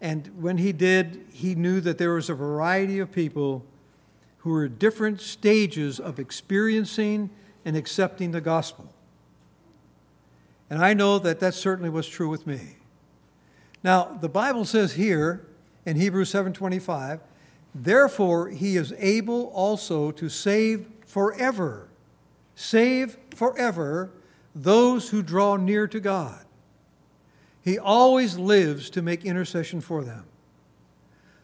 [0.00, 3.66] and when he did, he knew that there was a variety of people
[4.38, 7.28] who were at different stages of experiencing
[7.66, 8.94] and accepting the gospel.
[10.70, 12.76] And I know that that certainly was true with me.
[13.82, 15.46] Now, the Bible says here
[15.86, 17.20] in Hebrews 7:25,
[17.74, 21.88] therefore he is able also to save forever,
[22.54, 24.10] save forever
[24.54, 26.44] those who draw near to God.
[27.62, 30.24] He always lives to make intercession for them.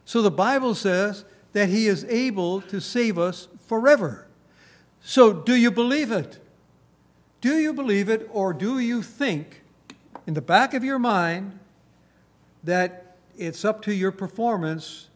[0.05, 4.27] So the Bible says that he is able to save us forever.
[5.01, 6.39] So do you believe it?
[7.39, 9.63] Do you believe it, or do you think
[10.25, 11.59] in the back of your mind
[12.63, 15.09] that it's up to your performance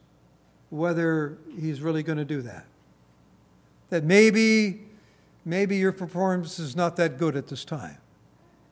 [0.69, 2.65] whether he's really going to do that.
[3.89, 4.83] That maybe,
[5.43, 7.97] maybe your performance is not that good at this time.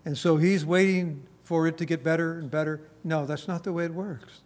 [0.06, 2.82] And so he's waiting for it to get better and better.
[3.04, 4.42] No, that's not the way it works.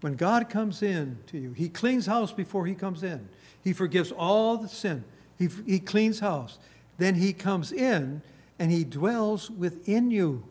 [0.00, 3.28] When God comes in to you, he cleans house before he comes in.
[3.62, 5.04] He forgives all the sin.
[5.38, 6.58] He, he cleans house.
[6.98, 8.22] Then he comes in
[8.58, 10.44] and he dwells within you.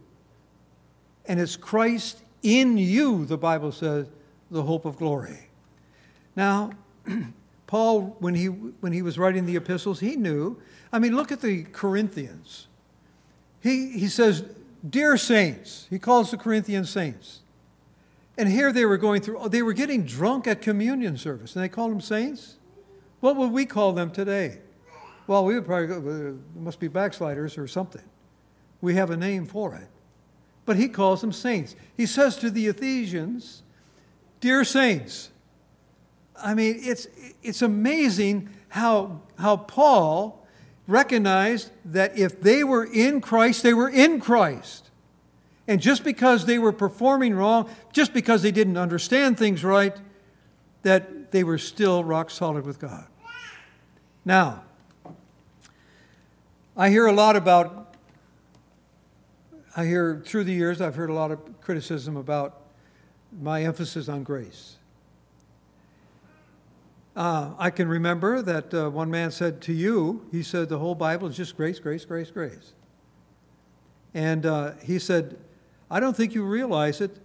[1.25, 4.07] And it's Christ in you, the Bible says,
[4.51, 5.49] the hope of glory.
[6.35, 6.71] Now,
[7.67, 10.61] Paul, when he, when he was writing the epistles, he knew.
[10.93, 12.67] I mean, look at the Corinthians.
[13.61, 14.43] He, he says,
[14.87, 17.39] Dear saints, he calls the Corinthian saints.
[18.37, 21.69] And here they were going through, they were getting drunk at communion service, and they
[21.69, 22.57] called them saints.
[23.21, 24.59] What would we call them today?
[25.25, 28.03] Well, we would probably go, must be backsliders or something.
[28.81, 29.87] We have a name for it
[30.65, 31.75] but he calls them saints.
[31.95, 33.63] He says to the Ephesians,
[34.39, 35.29] Dear saints,
[36.41, 37.07] I mean, it's,
[37.41, 40.45] it's amazing how, how Paul
[40.87, 44.89] recognized that if they were in Christ, they were in Christ.
[45.67, 49.95] And just because they were performing wrong, just because they didn't understand things right,
[50.83, 53.07] that they were still rock solid with God.
[54.23, 54.63] Now,
[56.77, 57.84] I hear a lot about
[59.75, 62.61] I hear through the years, I've heard a lot of criticism about
[63.41, 64.77] my emphasis on grace.
[67.13, 70.95] Uh, I can remember that uh, one man said to you, he said, the whole
[70.95, 72.73] Bible is just grace, grace, grace, grace.
[74.13, 75.37] And uh, he said,
[75.91, 77.17] I don't think you realize it,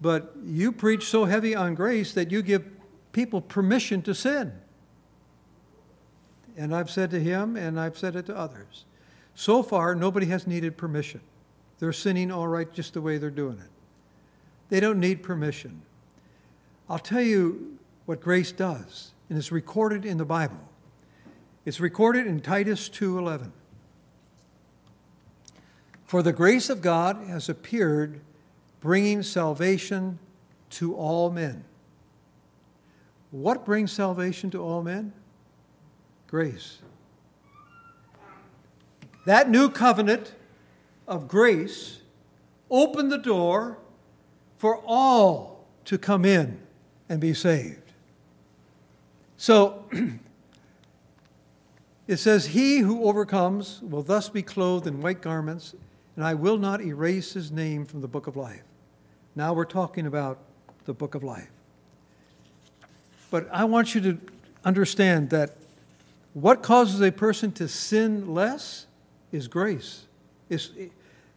[0.00, 2.64] but you preach so heavy on grace that you give
[3.10, 4.52] people permission to sin.
[6.56, 8.84] And I've said to him, and I've said it to others.
[9.34, 11.20] So far, nobody has needed permission.
[11.78, 13.70] They're sinning all right just the way they're doing it.
[14.68, 15.82] They don't need permission.
[16.88, 20.68] I'll tell you what grace does, and it's recorded in the Bible.
[21.64, 23.52] It's recorded in Titus 2:11.
[26.04, 28.20] For the grace of God has appeared,
[28.80, 30.20] bringing salvation
[30.70, 31.64] to all men.
[33.32, 35.12] What brings salvation to all men?
[36.28, 36.78] Grace.
[39.24, 40.35] That new covenant
[41.06, 42.00] of grace
[42.70, 43.78] opened the door
[44.56, 46.60] for all to come in
[47.08, 47.92] and be saved.
[49.36, 49.84] So
[52.06, 55.74] it says, He who overcomes will thus be clothed in white garments,
[56.16, 58.62] and I will not erase his name from the book of life.
[59.34, 60.38] Now we're talking about
[60.86, 61.50] the book of life.
[63.30, 64.18] But I want you to
[64.64, 65.56] understand that
[66.32, 68.86] what causes a person to sin less
[69.32, 70.04] is grace.
[70.48, 70.70] It's,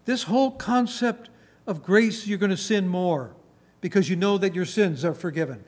[0.10, 1.30] this whole concept
[1.68, 3.36] of grace, you're going to sin more
[3.80, 5.64] because you know that your sins are forgiven.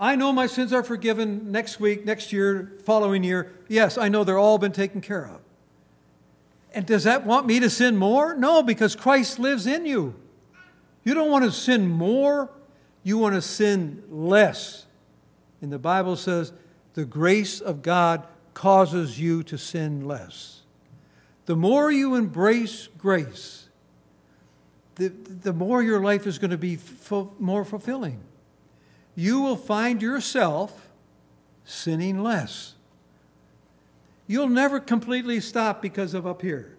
[0.00, 3.52] I know my sins are forgiven next week, next year, following year.
[3.68, 5.40] Yes, I know they're all been taken care of.
[6.74, 8.34] And does that want me to sin more?
[8.34, 10.16] No, because Christ lives in you.
[11.04, 12.50] You don't want to sin more,
[13.04, 14.86] you want to sin less.
[15.60, 16.52] And the Bible says
[16.94, 20.61] the grace of God causes you to sin less.
[21.46, 23.68] The more you embrace grace,
[24.96, 26.78] the, the more your life is going to be
[27.38, 28.20] more fulfilling.
[29.14, 30.88] You will find yourself
[31.64, 32.74] sinning less.
[34.26, 36.76] You'll never completely stop because of up here.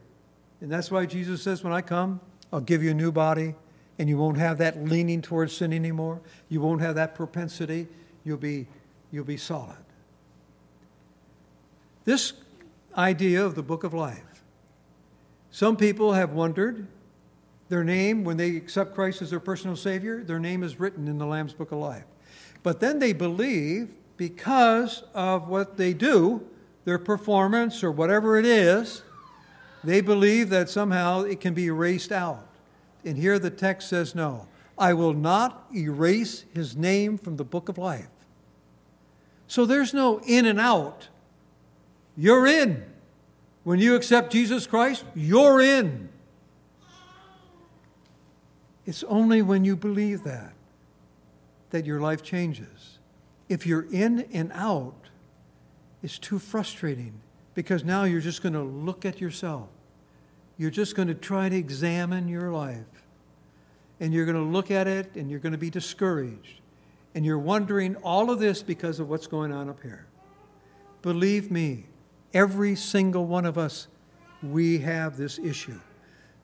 [0.62, 3.56] And that's why Jesus says, When I come, I'll give you a new body,
[4.00, 6.22] and you won't have that leaning towards sin anymore.
[6.50, 7.88] You won't have that propensity.
[8.24, 8.68] You'll be,
[9.12, 9.78] you'll be solid.
[12.06, 12.34] This
[12.98, 14.33] idea of the book of life.
[15.54, 16.88] Some people have wondered
[17.70, 21.20] their name, when they accept Christ as their personal Savior, their name is written in
[21.20, 22.06] the Lamb's Book of Life.
[22.64, 26.44] But then they believe because of what they do,
[26.86, 29.04] their performance or whatever it is,
[29.84, 32.48] they believe that somehow it can be erased out.
[33.06, 37.70] And here the text says, no, I will not erase his name from the book
[37.70, 38.10] of life.
[39.46, 41.10] So there's no in and out.
[42.18, 42.86] You're in.
[43.64, 46.10] When you accept Jesus Christ, you're in.
[48.86, 50.54] It's only when you believe that
[51.74, 53.00] that your life changes.
[53.50, 55.10] If you're in and out,
[56.04, 57.20] it's too frustrating
[57.56, 59.70] because now you're just going to look at yourself.
[60.58, 62.78] You're just going to try to examine your life.
[64.00, 66.62] And you're going to look at it and you're going to be discouraged.
[67.16, 70.06] And you're wondering all of this because of what's going on up here.
[71.02, 71.86] Believe me,
[72.34, 73.88] every single one of us,
[74.42, 75.80] we have this issue.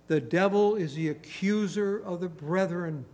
[0.08, 3.06] The devil is the accuser of the brethren.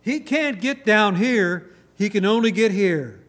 [0.00, 3.20] He can't get down here, he can only get here.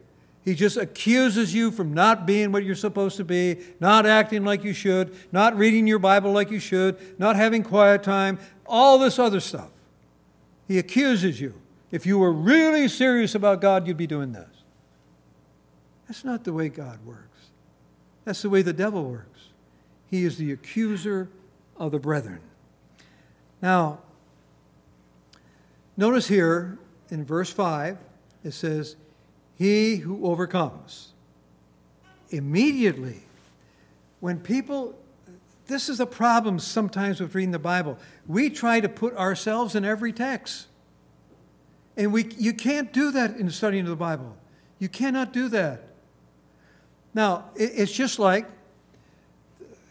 [0.44, 4.62] He just accuses you from not being what you're supposed to be, not acting like
[4.62, 9.18] you should, not reading your Bible like you should, not having quiet time, all this
[9.18, 9.70] other stuff.
[10.68, 11.54] He accuses you.
[11.90, 14.48] If you were really serious about God, you'd be doing this.
[16.06, 17.25] That's not the way God works.
[18.26, 19.48] That's the way the devil works.
[20.10, 21.28] He is the accuser
[21.76, 22.40] of the brethren.
[23.62, 24.00] Now,
[25.96, 26.76] notice here
[27.08, 27.96] in verse 5,
[28.44, 28.96] it says,
[29.54, 31.12] he who overcomes.
[32.30, 33.22] Immediately,
[34.18, 34.98] when people,
[35.68, 37.96] this is a problem sometimes with reading the Bible.
[38.26, 40.66] We try to put ourselves in every text.
[41.96, 44.36] And we, you can't do that in studying the Bible.
[44.80, 45.85] You cannot do that.
[47.16, 48.46] Now, it's just like,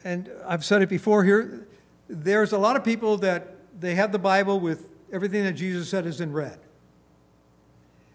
[0.04, 1.68] and I've said it before here,
[2.08, 6.06] there's a lot of people that they have the Bible with everything that Jesus said
[6.06, 6.60] is in red.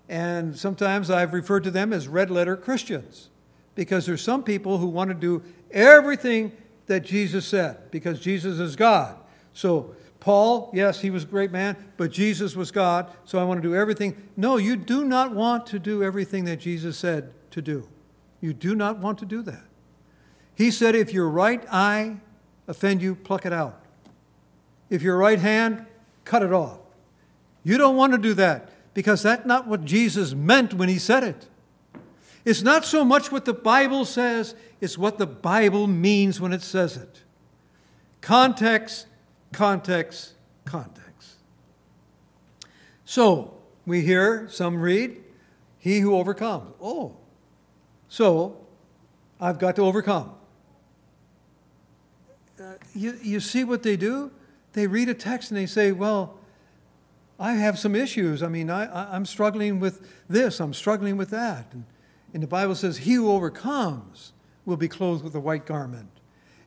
[0.09, 3.31] And sometimes I've referred to them as red letter Christians
[3.75, 5.43] because there's some people who want to do
[5.73, 6.53] everything
[6.87, 9.17] that Jesus said because Jesus is God.
[9.55, 13.61] So, Paul, yes, he was a great man, but Jesus was God, so I want
[13.61, 14.17] to do everything.
[14.37, 17.89] No, you do not want to do everything that Jesus said to do.
[18.41, 19.65] You do not want to do that.
[20.55, 22.19] He said, if your right eye
[22.67, 23.81] offend you, pluck it out.
[24.89, 25.87] If your right hand,
[26.25, 26.79] cut it off.
[27.63, 31.23] You don't want to do that because that's not what Jesus meant when he said
[31.23, 31.47] it.
[32.45, 36.63] It's not so much what the Bible says, it's what the Bible means when it
[36.63, 37.23] says it.
[38.21, 39.07] Context,
[39.53, 40.33] context,
[40.65, 41.37] context.
[43.05, 43.55] So,
[43.87, 45.23] we hear some read,
[45.79, 46.73] He who overcomes.
[46.81, 47.17] Oh,
[48.11, 48.59] so
[49.41, 50.33] I've got to overcome.
[52.61, 54.33] Uh, you, you see what they do?
[54.75, 56.39] They read a text and they say, well,
[57.39, 58.43] I have some issues.
[58.43, 61.69] I mean, I, am struggling with this, I'm struggling with that.
[61.73, 61.85] And,
[62.35, 64.33] and the Bible says, He who overcomes
[64.67, 66.11] will be clothed with a white garment.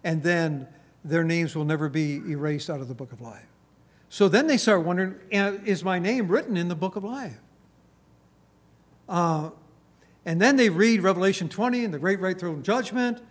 [0.04, 0.68] And then
[1.06, 3.46] their names will never be erased out of the book of life.
[4.10, 7.40] So then they start wondering, is my name written in the book of life?
[9.10, 9.50] Uh,
[10.26, 13.22] And then they read Revelation 20 and the great white throne judgment,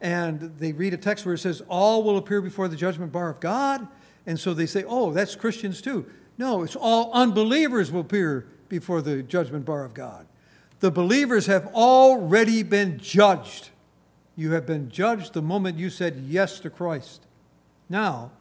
[0.00, 3.30] and they read a text where it says, All will appear before the judgment bar
[3.30, 3.86] of God.
[4.26, 6.06] And so they say, Oh, that's Christians too.
[6.36, 10.26] No, it's all unbelievers will appear before the judgment bar of God.
[10.80, 13.70] The believers have already been judged.
[14.36, 17.22] You have been judged the moment you said yes to Christ.
[17.88, 18.32] Now,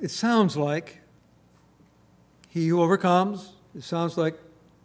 [0.00, 1.00] it sounds like
[2.48, 4.38] he who overcomes, it sounds like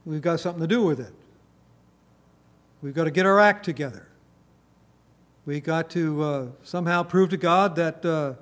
[0.08, 1.14] we've got something to do with it.
[2.82, 4.08] We've got to get our act together.
[5.46, 8.34] We've got to uh, somehow prove to God that uh,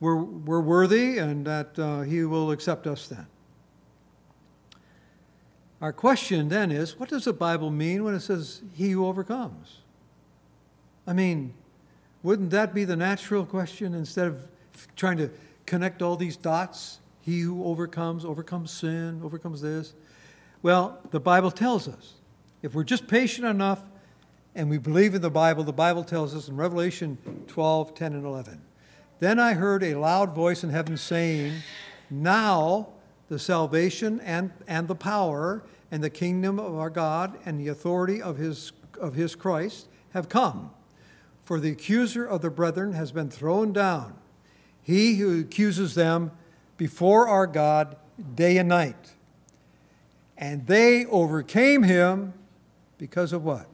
[0.00, 3.26] we're, we're worthy and that uh, He will accept us then.
[5.80, 9.78] Our question then is what does the Bible mean when it says, He who overcomes?
[11.06, 11.54] I mean,
[12.22, 14.48] wouldn't that be the natural question instead of
[14.96, 15.30] trying to
[15.66, 16.98] connect all these dots?
[17.20, 19.94] He who overcomes, overcomes sin, overcomes this.
[20.64, 22.14] Well, the Bible tells us
[22.62, 23.82] if we're just patient enough
[24.54, 28.24] and we believe in the Bible, the Bible tells us in Revelation 12, 10, and
[28.24, 28.62] 11.
[29.18, 31.52] Then I heard a loud voice in heaven saying,
[32.08, 32.94] Now
[33.28, 38.22] the salvation and, and the power and the kingdom of our God and the authority
[38.22, 40.70] of his, of his Christ have come.
[41.44, 44.14] For the accuser of the brethren has been thrown down,
[44.82, 46.30] he who accuses them
[46.78, 47.96] before our God
[48.34, 49.13] day and night.
[50.36, 52.34] And they overcame him
[52.98, 53.66] because of what?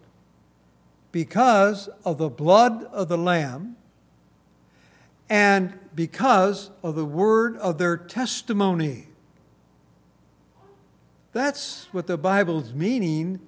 [1.13, 3.77] Because of the blood of the Lamb
[5.29, 9.07] and because of the word of their testimony.
[11.33, 13.41] That's what the Bible's meaning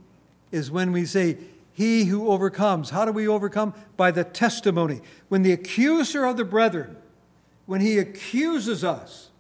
[0.53, 1.39] is when we say,
[1.73, 2.91] He who overcomes.
[2.91, 3.75] How do we overcome?
[3.97, 5.01] By the testimony.
[5.29, 6.97] When the accuser of the brethren,
[7.67, 9.31] when he accuses us,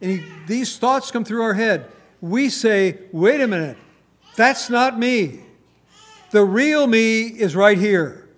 [0.00, 1.90] and he, these thoughts come through our head,
[2.20, 3.76] we say, Wait a minute,
[4.36, 5.40] that's not me.
[6.30, 8.28] The real me is right here.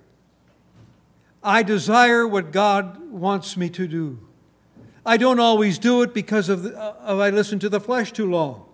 [1.43, 4.18] I desire what God wants me to do.
[5.05, 8.31] I don't always do it because of, the, of I listen to the flesh too
[8.31, 8.66] long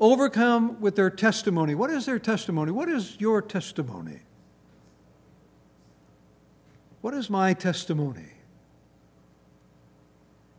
[0.00, 1.74] overcome with their testimony.
[1.74, 2.72] What is their testimony?
[2.72, 4.20] What is your testimony?
[7.02, 8.32] What is my testimony?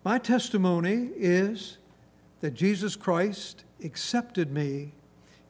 [0.04, 1.78] My testimony is
[2.42, 4.94] that Jesus Christ accepted me.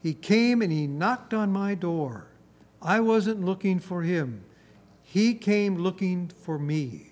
[0.01, 2.27] He came and he knocked on my door.
[2.81, 4.43] I wasn't looking for him,
[5.01, 7.07] he came looking for me.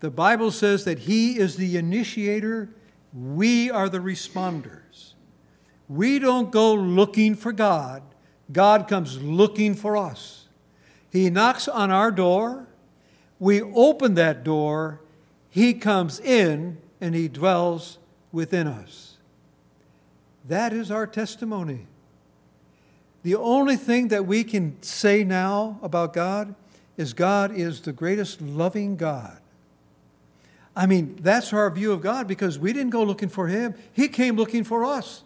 [0.00, 2.70] The Bible says that he is the initiator,
[3.12, 5.14] we are the responders.
[5.88, 8.02] We don't go looking for God,
[8.52, 10.48] God comes looking for us.
[11.10, 12.68] He knocks on our door,
[13.38, 15.00] we open that door,
[15.48, 17.98] He comes in, and He dwells
[18.32, 19.16] within us.
[20.44, 21.86] That is our testimony.
[23.22, 26.54] The only thing that we can say now about God
[26.96, 29.38] is God is the greatest loving God.
[30.74, 34.08] I mean, that's our view of God because we didn't go looking for Him, He
[34.08, 35.24] came looking for us.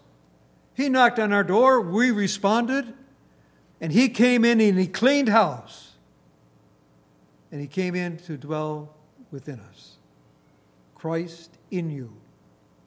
[0.75, 2.95] He knocked on our door, we responded,
[3.81, 5.91] and He came in and He cleaned house.
[7.51, 8.95] And He came in to dwell
[9.31, 9.97] within us.
[10.95, 12.13] Christ in you,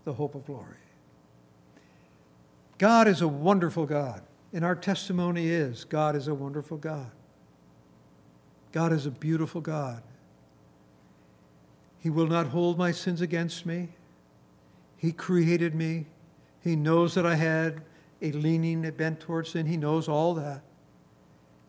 [0.06, 0.78] the hope of glory.
[2.78, 4.22] God is a wonderful God,
[4.54, 7.12] and our testimony is God is a wonderful God.
[8.72, 10.04] God is a beautiful God.
[12.00, 13.90] He will not hold my sins against me.
[14.98, 16.06] He created me.
[16.62, 17.82] He knows that I had
[18.22, 19.66] a leaning, a bent towards sin.
[19.66, 20.62] He knows all that.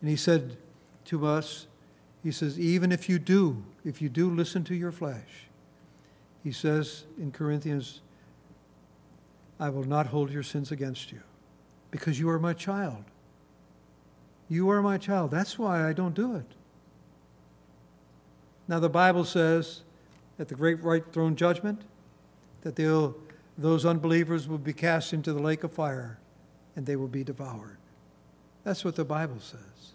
[0.01, 0.57] And he said
[1.05, 1.67] to us,
[2.23, 5.47] he says, even if you do, if you do listen to your flesh,
[6.43, 8.01] he says in Corinthians,
[9.59, 11.21] I will not hold your sins against you
[11.91, 13.03] because you are my child.
[14.49, 15.31] You are my child.
[15.31, 16.45] That's why I don't do it.
[18.67, 19.81] Now, the Bible says
[20.39, 21.81] at the great white throne judgment
[22.61, 22.75] that
[23.57, 26.19] those unbelievers will be cast into the lake of fire
[26.75, 27.77] and they will be devoured.
[28.63, 29.93] That's what the Bible says.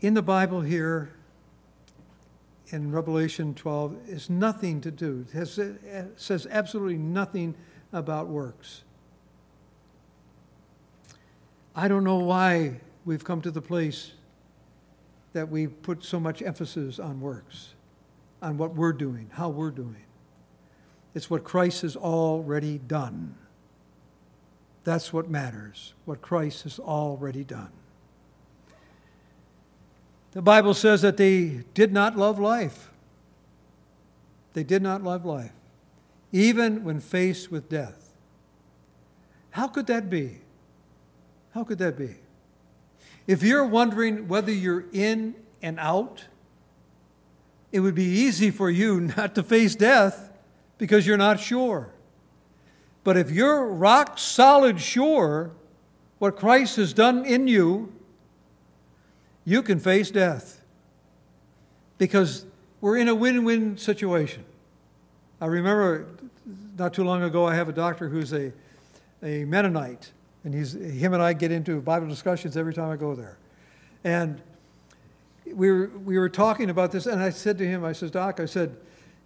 [0.00, 1.12] In the Bible here,
[2.68, 7.54] in Revelation 12, is nothing to do, it, has, it says absolutely nothing
[7.92, 8.82] about works.
[11.74, 14.12] I don't know why we've come to the place
[15.32, 17.74] that we put so much emphasis on works
[18.42, 20.04] on what we're doing, how we're doing.
[21.14, 23.34] It's what Christ has already done.
[24.84, 27.70] That's what matters, what Christ has already done.
[30.36, 32.90] The Bible says that they did not love life.
[34.52, 35.52] They did not love life.
[36.30, 38.12] even when faced with death.
[39.52, 40.40] How could that be?
[41.54, 42.16] How could that be?
[43.26, 46.26] If you're wondering whether you're in and out,
[47.72, 50.30] it would be easy for you not to face death
[50.76, 51.88] because you're not sure.
[53.04, 55.52] But if you're rock solid sure
[56.18, 57.95] what Christ has done in you,
[59.46, 60.60] you can face death
[61.96, 62.44] because
[62.82, 64.44] we're in a win win situation.
[65.40, 66.06] I remember
[66.76, 68.52] not too long ago, I have a doctor who's a,
[69.22, 70.10] a Mennonite,
[70.44, 73.38] and he's, him and I get into Bible discussions every time I go there.
[74.04, 74.42] And
[75.46, 78.40] we were, we were talking about this, and I said to him, I said, Doc,
[78.40, 78.76] I said,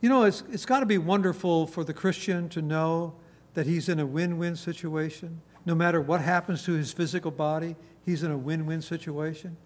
[0.01, 3.14] you know, it's, it's got to be wonderful for the Christian to know
[3.55, 5.41] that he's in a win win situation.
[5.66, 9.57] No matter what happens to his physical body, he's in a win win situation.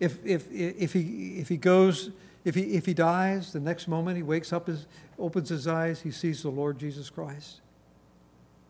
[0.00, 2.10] If, if, if, he, if he goes,
[2.44, 4.86] if he, if he dies, the next moment he wakes up, his,
[5.18, 7.60] opens his eyes, he sees the Lord Jesus Christ.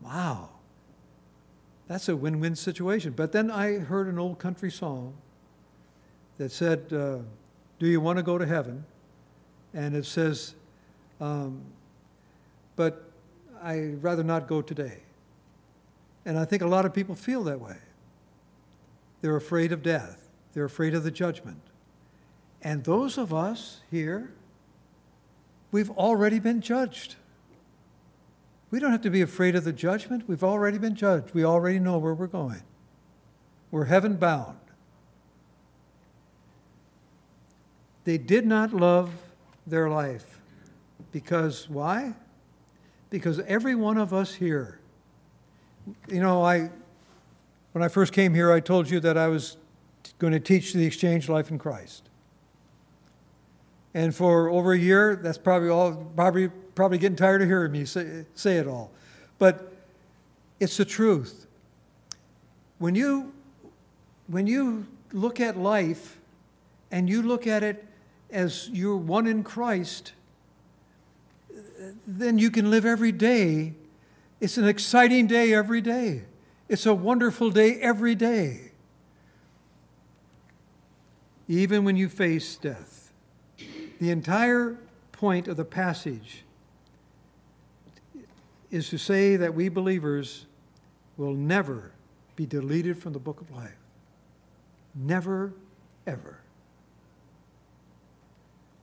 [0.03, 0.49] Wow.
[1.87, 3.13] That's a win win situation.
[3.17, 5.15] But then I heard an old country song
[6.39, 7.19] that said, uh,
[7.79, 8.85] Do you want to go to heaven?
[9.75, 10.55] And it says,
[11.21, 11.63] um,
[12.77, 13.05] But
[13.63, 14.99] I'd rather not go today.
[16.25, 17.77] And I think a lot of people feel that way.
[19.21, 21.61] They're afraid of death, they're afraid of the judgment.
[22.63, 24.33] And those of us here,
[25.73, 27.17] we've already been judged.
[28.71, 30.29] We don't have to be afraid of the judgment.
[30.29, 31.35] We've already been judged.
[31.35, 32.63] We already know where we're going.
[33.71, 34.59] We're heaven bound.
[38.05, 39.11] They did not love
[39.67, 40.41] their life
[41.13, 42.15] because why?
[43.11, 44.81] Because every one of us here,
[46.09, 46.71] you know, I
[47.73, 49.57] when I first came here, I told you that I was
[50.21, 52.09] going to teach the exchange life in Christ.
[53.95, 57.85] And for over a year, that's probably all, probably, probably getting tired of hearing me
[57.85, 58.93] say, say it all.
[59.39, 59.73] But
[60.61, 61.47] it's the truth.
[62.79, 63.33] When you,
[64.29, 66.21] when you look at life
[66.91, 67.85] and you look at it
[68.31, 70.13] as you're one in Christ,
[72.07, 73.73] then you can live every day.
[74.39, 76.25] It's an exciting day every day.
[76.69, 78.70] It's a wonderful day every day.
[81.51, 83.13] Even when you face death.
[83.99, 84.79] The entire
[85.11, 86.45] point of the passage
[88.71, 90.47] is to say that we believers
[91.17, 91.91] will never
[92.37, 93.75] be deleted from the book of life.
[94.95, 95.53] Never,
[96.07, 96.39] ever.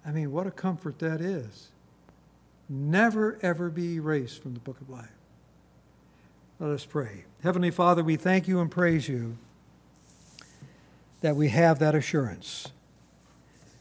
[0.06, 1.70] I mean, what a comfort that is.
[2.68, 5.16] Never, ever be erased from the book of life.
[6.60, 7.24] Let us pray.
[7.44, 9.38] Heavenly Father, we thank you and praise you
[11.22, 12.68] that we have that assurance.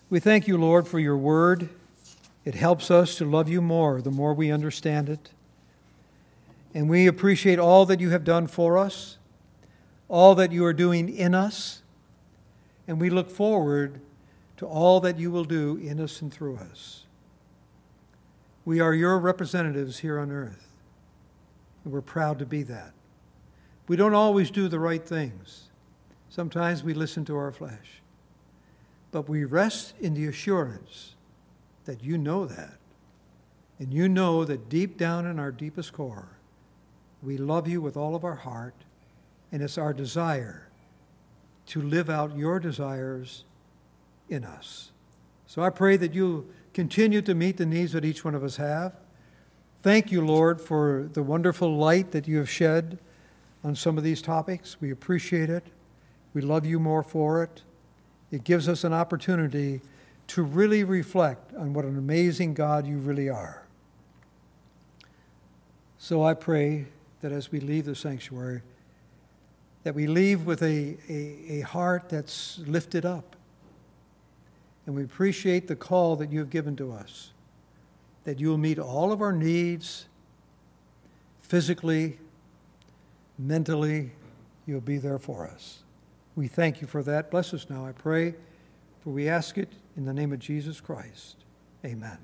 [0.09, 1.68] We thank you, Lord, for your word.
[2.45, 5.30] It helps us to love you more the more we understand it.
[6.74, 9.18] And we appreciate all that you have done for us,
[10.09, 11.82] all that you are doing in us,
[12.87, 14.01] and we look forward
[14.59, 17.05] to all that you will do in us and through us.
[18.64, 20.68] We are your representatives here on earth,
[21.84, 22.93] and we're proud to be that.
[23.89, 25.64] We don't always do the right things.
[26.37, 28.03] Sometimes we listen to our flesh.
[29.11, 31.14] But we rest in the assurance
[31.87, 32.76] that you know that.
[33.78, 36.37] And you know that deep down in our deepest core,
[37.22, 38.74] we love you with all of our heart,
[39.51, 40.68] and it's our desire
[41.68, 43.45] to live out your desires
[44.28, 44.91] in us.
[45.47, 48.57] So I pray that you continue to meet the needs that each one of us
[48.57, 48.93] have.
[49.80, 52.99] Thank you, Lord, for the wonderful light that you have shed
[53.64, 54.82] on some of these topics.
[54.82, 55.64] We appreciate it.
[56.37, 57.62] We love you more for it.
[58.30, 59.80] It gives us an opportunity
[60.26, 63.62] to really reflect on what an amazing God you really are.
[65.97, 66.89] So I pray
[67.22, 68.61] that as we leave the sanctuary,
[69.84, 73.34] that we leave with a, a, a heart that's lifted up.
[74.84, 77.32] And we appreciate the call that you have given to us,
[78.24, 80.05] that you will meet all of our needs
[81.41, 82.18] physically,
[83.39, 84.11] mentally,
[84.66, 85.78] you'll be there for us.
[86.37, 87.30] We thank you for that.
[87.30, 88.34] Bless us now, I pray,
[89.01, 91.37] for we ask it in the name of Jesus Christ.
[91.84, 92.18] Amen.